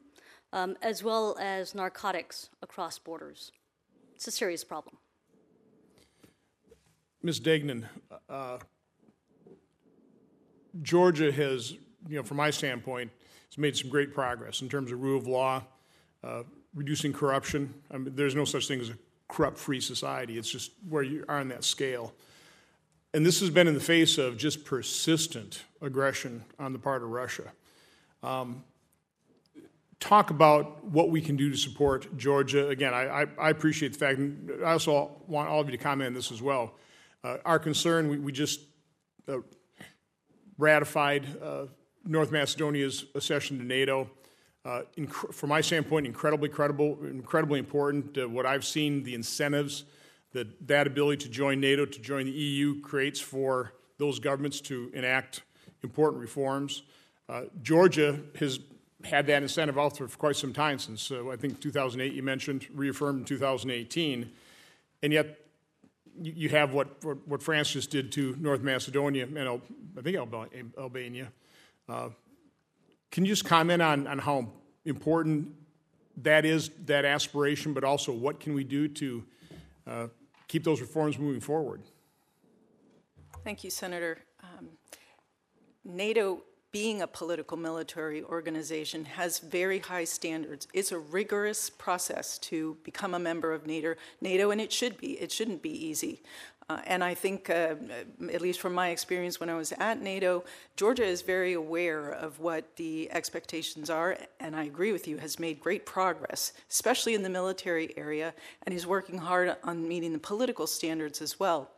[0.51, 3.53] um, as well as narcotics across borders.
[4.15, 4.97] It's a serious problem.
[7.23, 7.39] Ms.
[7.39, 7.87] Degnan,
[8.27, 8.57] uh,
[10.81, 11.71] Georgia has,
[12.09, 13.11] you know, from my standpoint,
[13.49, 15.63] has made some great progress in terms of rule of law,
[16.21, 16.43] uh,
[16.73, 17.73] reducing corruption.
[17.91, 18.97] I mean, there's no such thing as a
[19.27, 20.37] corrupt-free society.
[20.37, 22.13] It's just where you are on that scale.
[23.13, 27.09] And this has been in the face of just persistent aggression on the part of
[27.09, 27.51] Russia.
[28.21, 28.63] Um,
[29.99, 32.67] talk about what we can do to support Georgia.
[32.67, 35.83] Again, I, I, I appreciate the fact, and I also want all of you to
[35.83, 36.75] comment on this as well.
[37.23, 38.59] Uh, our concern, we, we just
[39.27, 39.37] uh,
[40.57, 41.65] ratified uh,
[42.05, 44.09] North Macedonia's accession to NATO.
[44.67, 48.17] Uh, inc- from my standpoint, incredibly credible, incredibly important.
[48.17, 49.85] Uh, what I've seen, the incentives
[50.33, 54.91] that that ability to join NATO, to join the EU, creates for those governments to
[54.93, 55.43] enact
[55.83, 56.83] important reforms.
[57.29, 58.59] Uh, Georgia has
[59.05, 62.67] had that incentive out for quite some time since uh, I think 2008 you mentioned,
[62.73, 64.29] reaffirmed in 2018,
[65.01, 65.39] and yet
[66.21, 69.61] you you have what, what, what France just did to North Macedonia and
[69.97, 71.31] I think Alba- Albania.
[73.11, 74.49] Can you just comment on, on how
[74.85, 75.53] important
[76.17, 79.23] that is, that aspiration, but also what can we do to
[79.85, 80.07] uh,
[80.47, 81.81] keep those reforms moving forward?
[83.43, 84.17] Thank you, Senator.
[84.43, 84.69] Um,
[85.85, 90.67] NATO, being a political military organization, has very high standards.
[90.73, 95.13] It's a rigorous process to become a member of NATO, NATO and it should be.
[95.13, 96.21] It shouldn't be easy.
[96.69, 97.75] Uh, and I think, uh,
[98.31, 100.43] at least from my experience when I was at NATO,
[100.75, 105.39] Georgia is very aware of what the expectations are, and I agree with you, has
[105.39, 110.19] made great progress, especially in the military area, and is working hard on meeting the
[110.19, 111.71] political standards as well.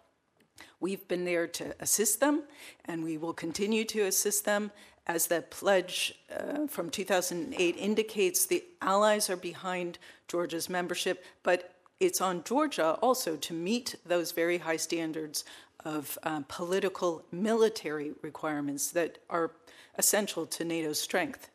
[0.79, 2.43] We've been there to assist them,
[2.85, 4.71] and we will continue to assist them.
[5.05, 12.21] As that pledge uh, from 2008 indicates, the allies are behind Georgia's membership, but it's
[12.21, 15.43] on Georgia also to meet those very high standards
[15.85, 19.51] of um, political military requirements that are
[19.97, 21.49] essential to NATO's strength.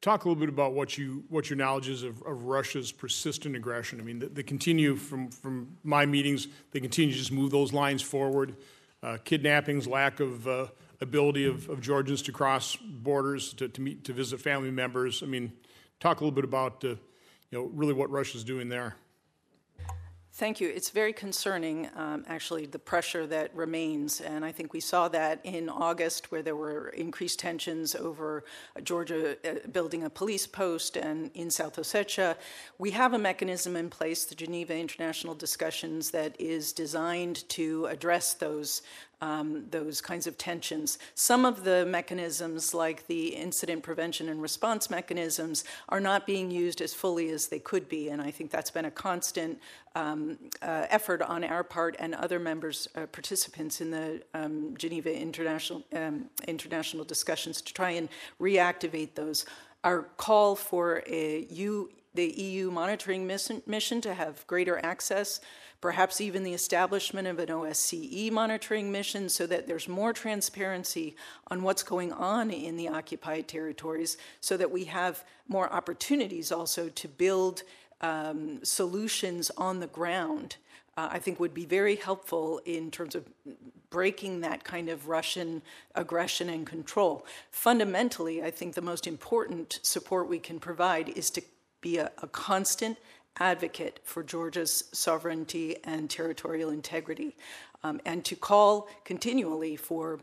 [0.00, 3.54] Talk a little bit about what you what your knowledge is of, of Russia's persistent
[3.54, 4.00] aggression.
[4.00, 6.48] I mean, they, continue from from my meetings.
[6.72, 8.56] They continue to just move those lines forward.
[9.02, 10.66] Uh, kidnappings, lack of uh,
[11.00, 15.22] ability of, of Georgians to cross borders to, to meet to visit family members.
[15.22, 15.52] I mean,
[16.00, 16.96] talk a little bit about uh,
[17.52, 18.96] you know really what Russia's doing there.
[20.34, 20.70] Thank you.
[20.70, 24.22] It's very concerning, um, actually, the pressure that remains.
[24.22, 28.42] And I think we saw that in August, where there were increased tensions over
[28.82, 32.36] Georgia uh, building a police post and in South Ossetia.
[32.78, 38.32] We have a mechanism in place, the Geneva International Discussions, that is designed to address
[38.32, 38.80] those
[39.22, 40.98] um, those kinds of tensions.
[41.14, 46.82] Some of the mechanisms, like the incident prevention and response mechanisms, are not being used
[46.82, 49.60] as fully as they could be, and I think that's been a constant
[49.94, 55.14] um, uh, effort on our part and other members, uh, participants in the um, Geneva
[55.14, 58.08] International um, international discussions to try and
[58.40, 59.46] reactivate those.
[59.84, 65.40] Our call for a U, the EU monitoring mission, to have greater access
[65.82, 71.16] perhaps even the establishment of an OSCE monitoring mission so that there's more transparency
[71.48, 76.88] on what's going on in the occupied territories, so that we have more opportunities also
[76.88, 77.64] to build
[78.00, 80.56] um, solutions on the ground.
[80.96, 83.24] Uh, I think would be very helpful in terms of
[83.90, 85.62] breaking that kind of Russian
[85.96, 87.26] aggression and control.
[87.50, 91.42] Fundamentally, I think the most important support we can provide is to
[91.82, 92.96] be a, a constant
[93.38, 97.36] advocate for Georgia's sovereignty and territorial integrity,
[97.84, 100.20] um, and to call continually for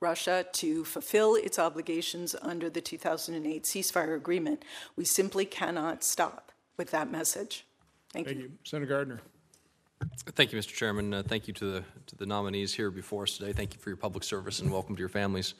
[0.00, 4.64] Russia to fulfill its obligations under the 2008 ceasefire agreement.
[4.96, 7.66] We simply cannot stop with that message.
[8.12, 8.32] Thank, you.
[8.32, 8.50] Thank you.
[8.50, 8.58] you.
[8.64, 9.20] Senator Gardner.
[10.34, 10.72] Thank you, Mr.
[10.72, 11.12] Chairman.
[11.12, 13.52] Uh, thank you to the, to the nominees here before us today.
[13.52, 15.54] Thank you for your public service and welcome to your families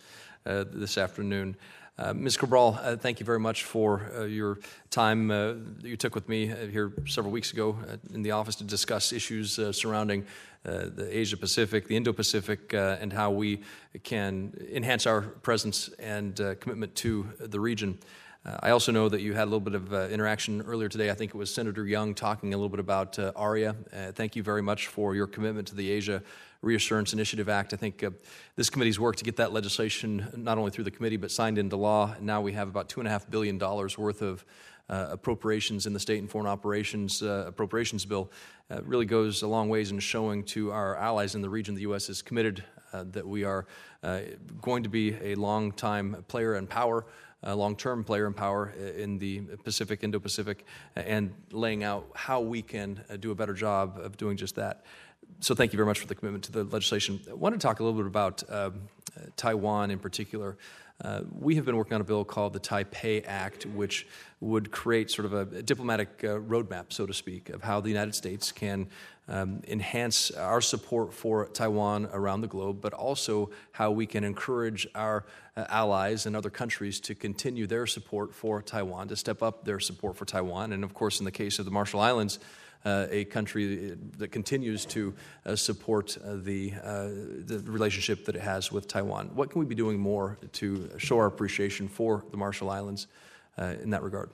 [0.47, 1.57] uh, this afternoon.
[2.01, 2.39] Uh, Ms.
[2.39, 6.31] Cabral, uh, thank you very much for uh, your time uh, that you took with
[6.31, 7.77] me uh, here several weeks ago
[8.15, 10.25] in the office to discuss issues surrounding
[10.65, 13.61] the Asia Pacific, the Indo Pacific, and how we
[14.03, 17.99] can enhance our presence and commitment to the region.
[18.45, 21.11] Uh, I also know that you had a little bit of uh, interaction earlier today.
[21.11, 23.77] I think it was Senator Young talking a little bit about uh, ARIA.
[23.93, 26.23] Uh, thank you very much for your commitment to the Asia
[26.63, 27.73] Reassurance Initiative Act.
[27.73, 28.11] I think uh,
[28.57, 31.77] this committee's worked to get that legislation not only through the committee but signed into
[31.77, 32.15] law.
[32.21, 34.45] now we have about $2.5 billion worth of
[34.89, 38.31] uh, appropriations in the state and foreign operations appropriations bill.
[38.83, 42.09] really goes a long ways in showing to our allies in the region the U.S.
[42.09, 43.67] is committed, that we are
[44.61, 47.07] going to be a long time player and power
[47.43, 53.03] a long-term player in power in the Pacific, Indo-Pacific, and laying out how we can
[53.09, 54.85] uh, do a better job of doing just that.
[55.39, 57.21] So thank you very much for the commitment to the legislation.
[57.31, 58.89] I want to talk a little bit about um,
[59.37, 60.57] Taiwan in particular.
[61.03, 64.07] Uh, we have been working on a bill called the Taipei Act, which
[64.41, 68.15] would create sort of a diplomatic uh, roadmap, so to speak, of how the United
[68.15, 68.87] States can
[69.27, 74.87] um, enhance our support for Taiwan around the globe, but also how we can encourage
[74.95, 75.25] our
[75.57, 79.81] uh, allies and other countries to continue their support for Taiwan, to step up their
[79.81, 80.73] support for Taiwan.
[80.73, 82.41] And of course, in the case of the Marshall Islands,
[82.85, 85.15] a country that continues to
[85.47, 87.09] uh, support uh, the, uh,
[87.45, 89.31] the relationship that it has with Taiwan.
[89.35, 93.07] What can we be doing more to show our appreciation for the Marshall Islands
[93.59, 94.31] uh, in that regard?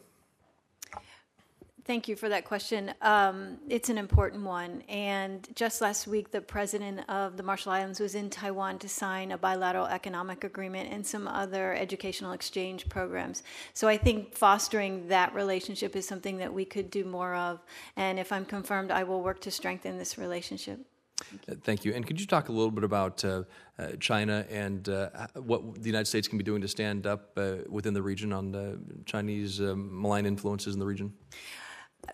[1.87, 2.93] Thank you for that question.
[3.01, 4.82] Um, it's an important one.
[4.89, 9.30] And just last week, the president of the Marshall Islands was in Taiwan to sign
[9.30, 13.45] a bilateral economic agreement and some other educational exchange programs.
[13.72, 17.61] So I think fostering that relationship is something that we could do more of.
[17.95, 20.80] And if I'm confirmed, I will work to strengthen this relationship.
[21.18, 21.55] Thank you.
[21.55, 21.95] Uh, thank you.
[21.95, 23.45] And could you talk a little bit about uh,
[23.78, 27.59] uh, China and uh, what the United States can be doing to stand up uh,
[27.68, 31.12] within the region on Chinese malign influences in the region?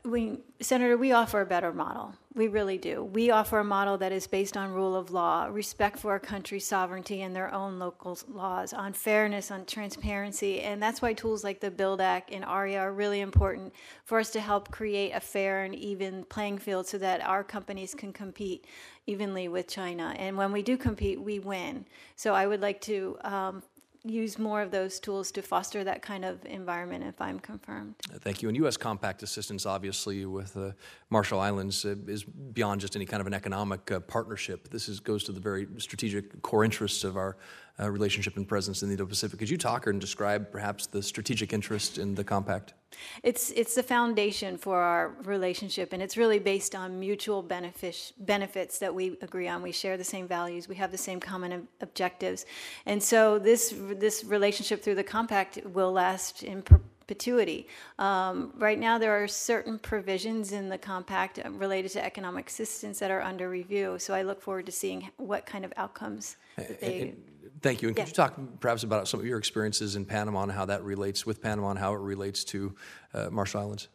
[0.04, 2.14] We, Senator, we offer a better model.
[2.34, 3.04] We really do.
[3.04, 6.66] We offer a model that is based on rule of law, respect for our country's
[6.66, 10.60] sovereignty and their own local laws, on fairness, on transparency.
[10.60, 13.74] And that's why tools like the BUILD Act and ARIA are really important
[14.04, 17.94] for us to help create a fair and even playing field so that our companies
[17.94, 18.66] can compete
[19.06, 20.14] evenly with China.
[20.16, 21.84] And when we do compete, we win.
[22.16, 23.62] So I would like to um,
[24.04, 27.94] use more of those tools to foster that kind of environment if I'm confirmed.
[28.20, 28.48] Thank you.
[28.48, 28.76] And U.S.
[28.76, 30.74] compact assistance, obviously, with the
[31.10, 34.68] Marshall Islands uh, is beyond just any kind of an economic uh, partnership.
[34.70, 37.36] This is, goes to the very strategic core interests of our
[37.80, 39.38] uh, relationship and presence in the Indo-Pacific.
[39.38, 42.74] Could you talk and describe perhaps the strategic interest in the compact?
[43.22, 48.78] It's it's the foundation for our relationship, and it's really based on mutual benefit, benefits
[48.80, 49.62] that we agree on.
[49.62, 52.44] We share the same values, we have the same common objectives,
[52.84, 57.66] and so this this relationship through the compact will last in perpetuity.
[57.98, 63.10] Um, right now, there are certain provisions in the compact related to economic assistance that
[63.10, 63.98] are under review.
[63.98, 66.36] So I look forward to seeing what kind of outcomes
[66.80, 67.14] they.
[67.60, 67.88] Thank you.
[67.88, 70.82] And could you talk perhaps about some of your experiences in Panama and how that
[70.82, 72.74] relates with Panama and how it relates to
[73.14, 73.88] uh, Marshall Islands?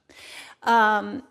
[0.63, 1.23] Um,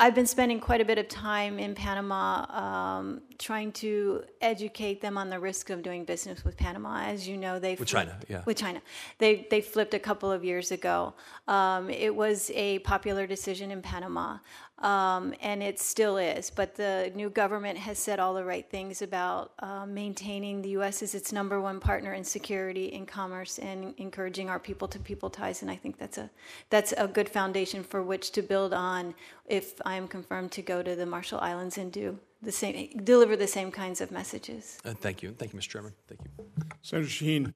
[0.00, 5.16] I've been spending quite a bit of time in Panama um, trying to educate them
[5.16, 7.04] on the risk of doing business with Panama.
[7.04, 8.82] As you know, they with China, yeah, with China,
[9.18, 11.14] they they flipped a couple of years ago.
[11.46, 14.38] Um, it was a popular decision in Panama
[14.84, 16.50] um, and it still is.
[16.50, 21.02] But the new government has said all the right things about uh, maintaining the U.S.
[21.02, 25.62] as its number one partner in security, in commerce, and encouraging our people-to-people ties.
[25.62, 26.30] And I think that's a
[26.68, 29.14] that's a good foundation for which to build on.
[29.46, 33.36] If I am confirmed to go to the Marshall Islands and do the same, deliver
[33.36, 34.78] the same kinds of messages.
[34.84, 35.68] Uh, thank you, thank you, Mr.
[35.68, 35.94] Chairman.
[36.06, 36.44] Thank you,
[36.82, 37.54] Senator Shaheen.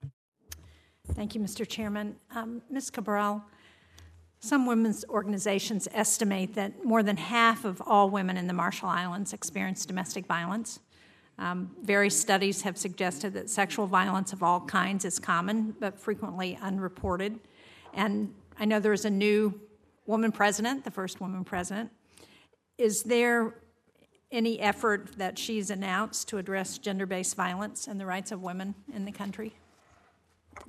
[1.12, 1.68] Thank you, Mr.
[1.68, 2.16] Chairman.
[2.34, 2.90] Um, Ms.
[2.90, 3.42] Cabral.
[4.40, 9.32] Some women's organizations estimate that more than half of all women in the Marshall Islands
[9.32, 10.80] experience domestic violence.
[11.38, 16.58] Um, various studies have suggested that sexual violence of all kinds is common but frequently
[16.60, 17.38] unreported.
[17.94, 19.60] And I know there's a new
[20.06, 21.90] woman president, the first woman president.
[22.76, 23.54] Is there
[24.30, 28.74] any effort that she's announced to address gender based violence and the rights of women
[28.92, 29.54] in the country?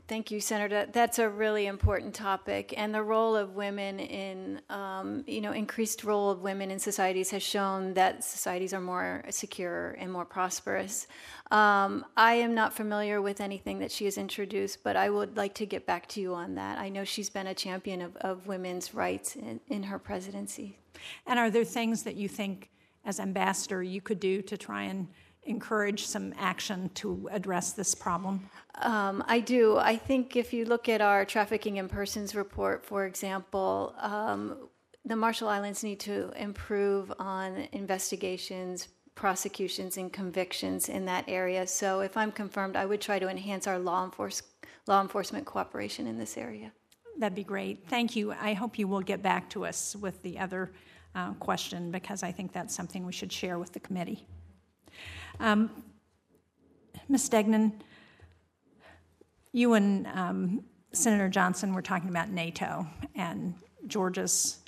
[0.08, 0.88] Thank you, Senator.
[0.92, 6.04] That's a really important topic, and the role of women in, um, you know, increased
[6.04, 11.08] role of women in societies has shown that societies are more secure and more prosperous.
[11.52, 15.54] Um, I am not familiar with anything that she has introduced, but I would like
[15.56, 16.80] to get back to you on that.
[16.80, 20.80] I know she's been a champion of, of women's rights in, in her presidency.
[21.28, 22.70] And are there things that you think,
[23.06, 25.08] as ambassador, you could do to try and
[25.50, 28.50] encourage some action to address this problem?
[28.76, 29.78] Um, I do.
[29.78, 34.70] I think if you look at our trafficking in persons report, for example, um,
[35.06, 41.66] the Marshall Islands need to improve on investigations, prosecutions, and convictions in that area.
[41.68, 44.44] So if I'm confirmed, I would try to enhance our law, enforce,
[44.88, 46.72] law enforcement cooperation in this area.
[47.18, 47.86] That'd be great.
[47.88, 48.32] Thank you.
[48.32, 50.72] I hope you will get back to us with the other
[51.16, 54.26] uh, question because I think that's something we should share with the committee.
[55.40, 55.70] Um,
[57.08, 57.30] Ms.
[57.30, 57.82] Degnan,
[59.54, 62.86] you and um, Senator Johnson were talking about NATO
[63.16, 63.54] and
[63.88, 64.60] Georgia's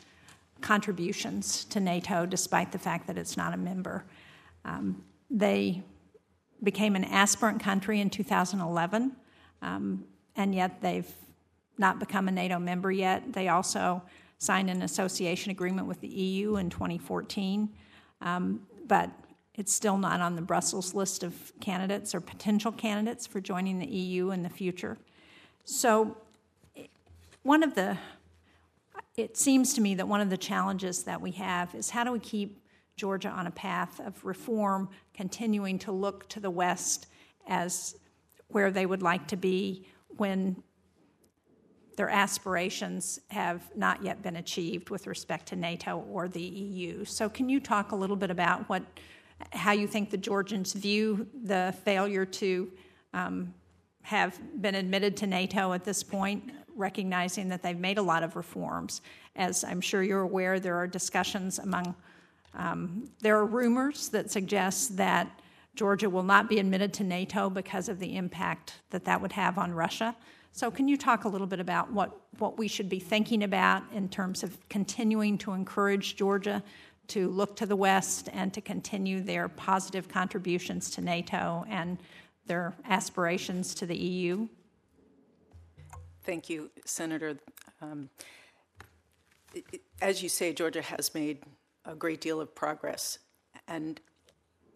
[0.61, 4.05] contributions to NATO, despite the fact that it's not a member.
[4.63, 5.83] Um, they
[6.63, 9.15] became an aspirant country in 2011,
[9.61, 10.05] um,
[10.35, 11.11] and yet they've
[11.77, 13.33] not become a NATO member yet.
[13.33, 14.01] They also
[14.37, 17.69] signed an association agreement with the EU in 2014,
[18.21, 19.09] um, but
[19.55, 23.87] it's still not on the Brussels list of candidates or potential candidates for joining the
[23.87, 24.97] EU in the future.
[25.65, 26.17] So,
[27.43, 27.97] one of the,
[29.17, 32.11] it seems to me that one of the challenges that we have is how do
[32.11, 32.63] we keep
[32.95, 37.07] Georgia on a path of reform, continuing to look to the West
[37.47, 37.95] as
[38.49, 39.87] where they would like to be
[40.17, 40.61] when
[41.97, 47.03] their aspirations have not yet been achieved with respect to NATO or the EU.
[47.05, 48.83] So, can you talk a little bit about what
[49.51, 52.71] how you think the Georgians view the failure to
[53.13, 53.53] um,
[54.03, 58.35] have been admitted to NATO at this point, recognizing that they've made a lot of
[58.35, 59.01] reforms.
[59.35, 61.95] As I'm sure you're aware, there are discussions among,
[62.55, 65.41] um, there are rumors that suggest that
[65.75, 69.57] Georgia will not be admitted to NATO because of the impact that that would have
[69.57, 70.15] on Russia.
[70.53, 73.83] So, can you talk a little bit about what, what we should be thinking about
[73.93, 76.61] in terms of continuing to encourage Georgia
[77.07, 81.97] to look to the West and to continue their positive contributions to NATO and
[82.45, 84.47] their aspirations to the EU?
[86.23, 87.37] Thank you, Senator.
[87.81, 88.09] Um,
[90.01, 91.39] as you say, Georgia has made
[91.85, 93.19] a great deal of progress.
[93.67, 93.99] And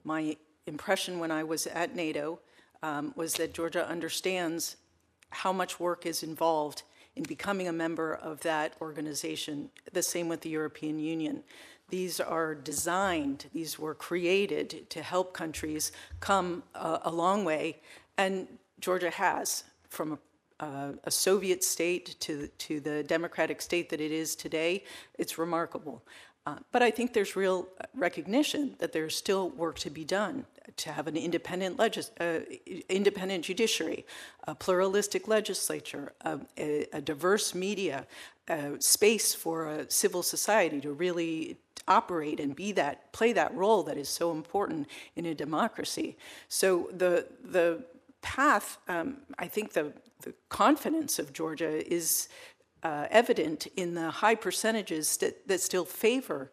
[0.03, 2.39] my impression when I was at NATO
[2.81, 4.77] um, was that Georgia understands
[5.29, 6.83] how much work is involved
[7.15, 9.69] in becoming a member of that organization.
[9.93, 11.43] The same with the European Union.
[11.89, 17.81] These are designed, these were created to help countries come uh, a long way,
[18.17, 18.47] and
[18.79, 20.17] Georgia has from a
[20.59, 24.83] uh, a Soviet state to, to the democratic state that it is today,
[25.17, 26.01] it's remarkable.
[26.47, 30.45] Uh, but I think there's real recognition that there's still work to be done
[30.77, 32.41] to have an independent, legis- uh,
[32.87, 34.05] independent judiciary,
[34.47, 38.05] a pluralistic legislature, a, a, a diverse media,
[38.79, 43.97] space for a civil society to really operate and be that play that role that
[43.97, 46.17] is so important in a democracy.
[46.49, 47.83] So the the
[48.21, 52.29] path, um, I think the the confidence of Georgia is
[52.83, 56.51] uh, evident in the high percentages that, that still favor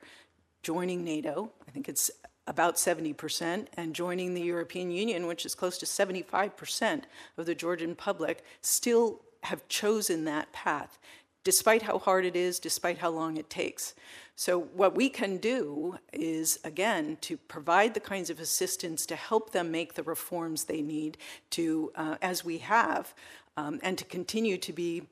[0.62, 1.50] joining NATO.
[1.66, 2.10] I think it's
[2.46, 7.02] about 70%, and joining the European Union, which is close to 75%
[7.38, 10.98] of the Georgian public, still have chosen that path,
[11.44, 13.94] despite how hard it is, despite how long it takes.
[14.36, 19.52] So, what we can do is, again, to provide the kinds of assistance to help
[19.52, 21.18] them make the reforms they need
[21.50, 23.14] to, uh, as we have,
[23.56, 25.02] um, and to continue to be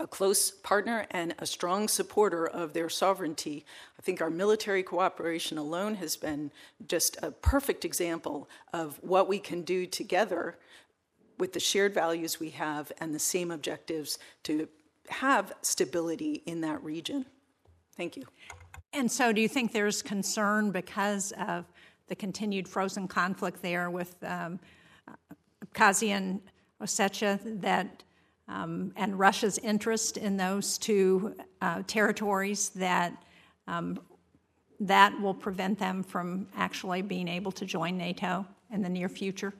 [0.00, 3.64] a close partner and a strong supporter of their sovereignty.
[3.98, 6.50] I think our military cooperation alone has been
[6.88, 10.56] just a perfect example of what we can do together
[11.38, 14.68] with the shared values we have and the same objectives to
[15.10, 17.26] have stability in that region.
[17.96, 18.24] Thank you.
[18.92, 21.66] And so, do you think there's concern because of
[22.08, 24.58] the continued frozen conflict there with um,
[25.64, 26.40] Abkhazia and
[26.82, 28.02] Ossetia that,
[28.48, 33.22] um, and Russia's interest in those two uh, territories that
[33.68, 34.00] um,
[34.80, 39.52] that will prevent them from actually being able to join NATO in the near future?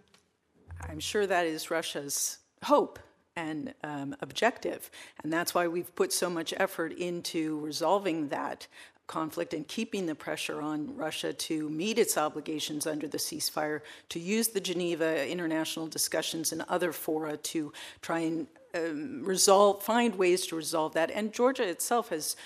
[0.88, 2.98] I'm sure that is Russia's hope
[3.40, 4.90] and um, objective.
[5.22, 8.66] And that's why we've put so much effort into resolving that
[9.06, 14.20] conflict and keeping the pressure on Russia to meet its obligations under the ceasefire, to
[14.20, 17.72] use the Geneva international discussions and other fora to
[18.02, 21.10] try and um, resolve, find ways to resolve that.
[21.10, 22.36] And Georgia itself has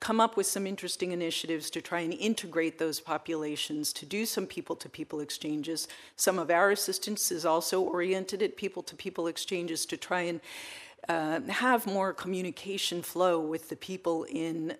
[0.00, 4.46] come up with some interesting initiatives to try and integrate those populations, to do some
[4.46, 5.88] people to people exchanges.
[6.16, 10.40] Some of our assistance is also oriented at people to people exchanges to try and
[11.08, 14.72] uh, have more communication flow with the people in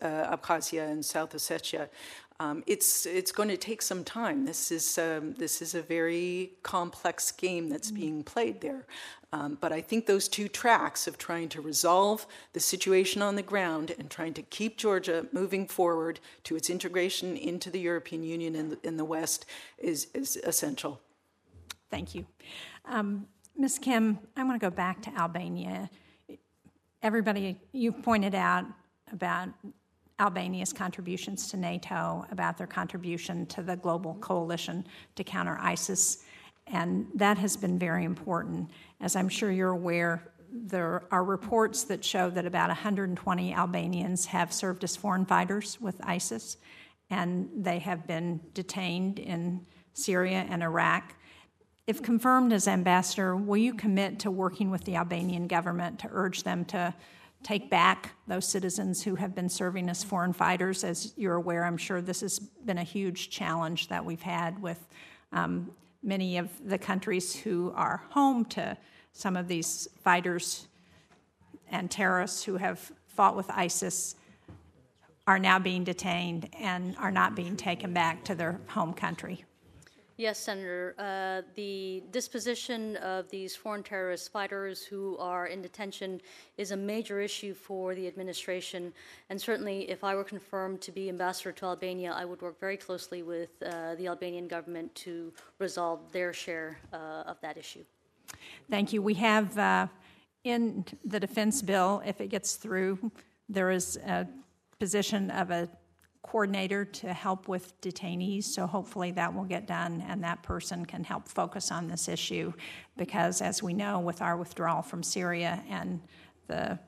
[0.00, 1.88] uh, Abkhazia and South Ossetia.
[2.38, 4.44] Um, it's it's going to take some time.
[4.44, 8.86] This is um, this is a very complex game that's being played there.
[9.32, 13.42] Um, but I think those two tracks of trying to resolve the situation on the
[13.42, 18.54] ground and trying to keep Georgia moving forward to its integration into the European Union
[18.54, 19.44] in the, in the West
[19.78, 21.00] is, is essential.
[21.90, 22.26] Thank you.
[22.86, 23.26] Um,
[23.58, 23.78] Ms.
[23.78, 25.90] Kim, I want to go back to Albania.
[27.02, 28.64] Everybody, you pointed out
[29.12, 29.48] about
[30.18, 36.24] Albania's contributions to NATO, about their contribution to the global coalition to counter ISIS,
[36.66, 38.70] and that has been very important.
[39.00, 44.52] As I'm sure you're aware, there are reports that show that about 120 Albanians have
[44.52, 46.56] served as foreign fighters with ISIS,
[47.10, 51.14] and they have been detained in Syria and Iraq.
[51.86, 56.42] If confirmed as ambassador, will you commit to working with the Albanian government to urge
[56.42, 56.94] them to
[57.46, 60.82] take back those citizens who have been serving as foreign fighters?
[60.82, 64.84] As you're aware, I'm sure this has been a huge challenge that we've had with
[65.32, 65.70] um,
[66.02, 68.76] many of the countries who are home to
[69.12, 70.66] some of these fighters
[71.70, 74.16] and terrorists who have fought with ISIS
[75.28, 79.45] are now being detained and are not being taken back to their home country.
[80.18, 80.94] Yes, Senator.
[80.98, 86.22] Uh, the disposition of these foreign terrorist fighters who are in detention
[86.56, 88.94] is a major issue for the administration.
[89.28, 92.78] And certainly, if I were confirmed to be ambassador to Albania, I would work very
[92.78, 97.84] closely with uh, the Albanian government to resolve their share uh, of that issue.
[98.70, 99.02] Thank you.
[99.02, 99.86] We have uh,
[100.44, 103.10] in the defense bill, if it gets through,
[103.50, 104.26] there is a
[104.78, 105.68] position of a
[106.26, 108.44] coordinator to help with detainees.
[108.44, 112.52] So hopefully that will get done and that person can help focus on this issue
[112.96, 116.00] because, as we know, with our withdrawal from Syria and
[116.48, 116.78] the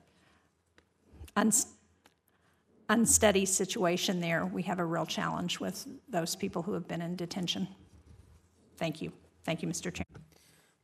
[2.88, 7.16] unsteady situation there, we have a real challenge with those people who have been in
[7.16, 7.68] detention.
[8.76, 9.12] Thank you.
[9.44, 9.92] Thank you, Mr.
[9.92, 10.24] Chairman.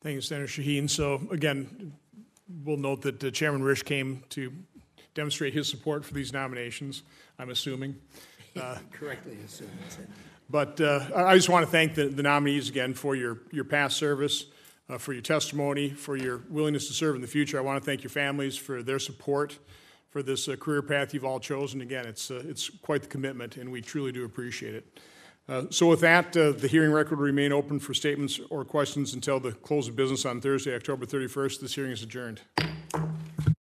[0.00, 0.88] Thank you, Senator Shaheen.
[0.88, 1.92] So, again,
[2.64, 4.52] we'll note that uh, Chairman Risch came to
[5.14, 7.02] demonstrate his support for these nominations,
[7.38, 7.96] I'm assuming.
[8.60, 9.70] Uh, Correctly assumed.
[10.48, 13.96] But uh, I just want to thank the, the, nominees again for your, your past
[13.96, 14.46] service,
[14.88, 17.58] uh, for your testimony, for your willingness to serve in the future.
[17.58, 19.58] I want to thank your families for their support
[20.10, 21.80] for this uh, career path you've all chosen.
[21.80, 25.00] Again, it's, uh, it's quite the commitment, and we truly do appreciate it.
[25.48, 29.38] Uh, so, with that, the hearing record will remain open for statements or questions until
[29.38, 31.60] the close of business on Thursday, October 31st.
[31.60, 32.40] This hearing is adjourned.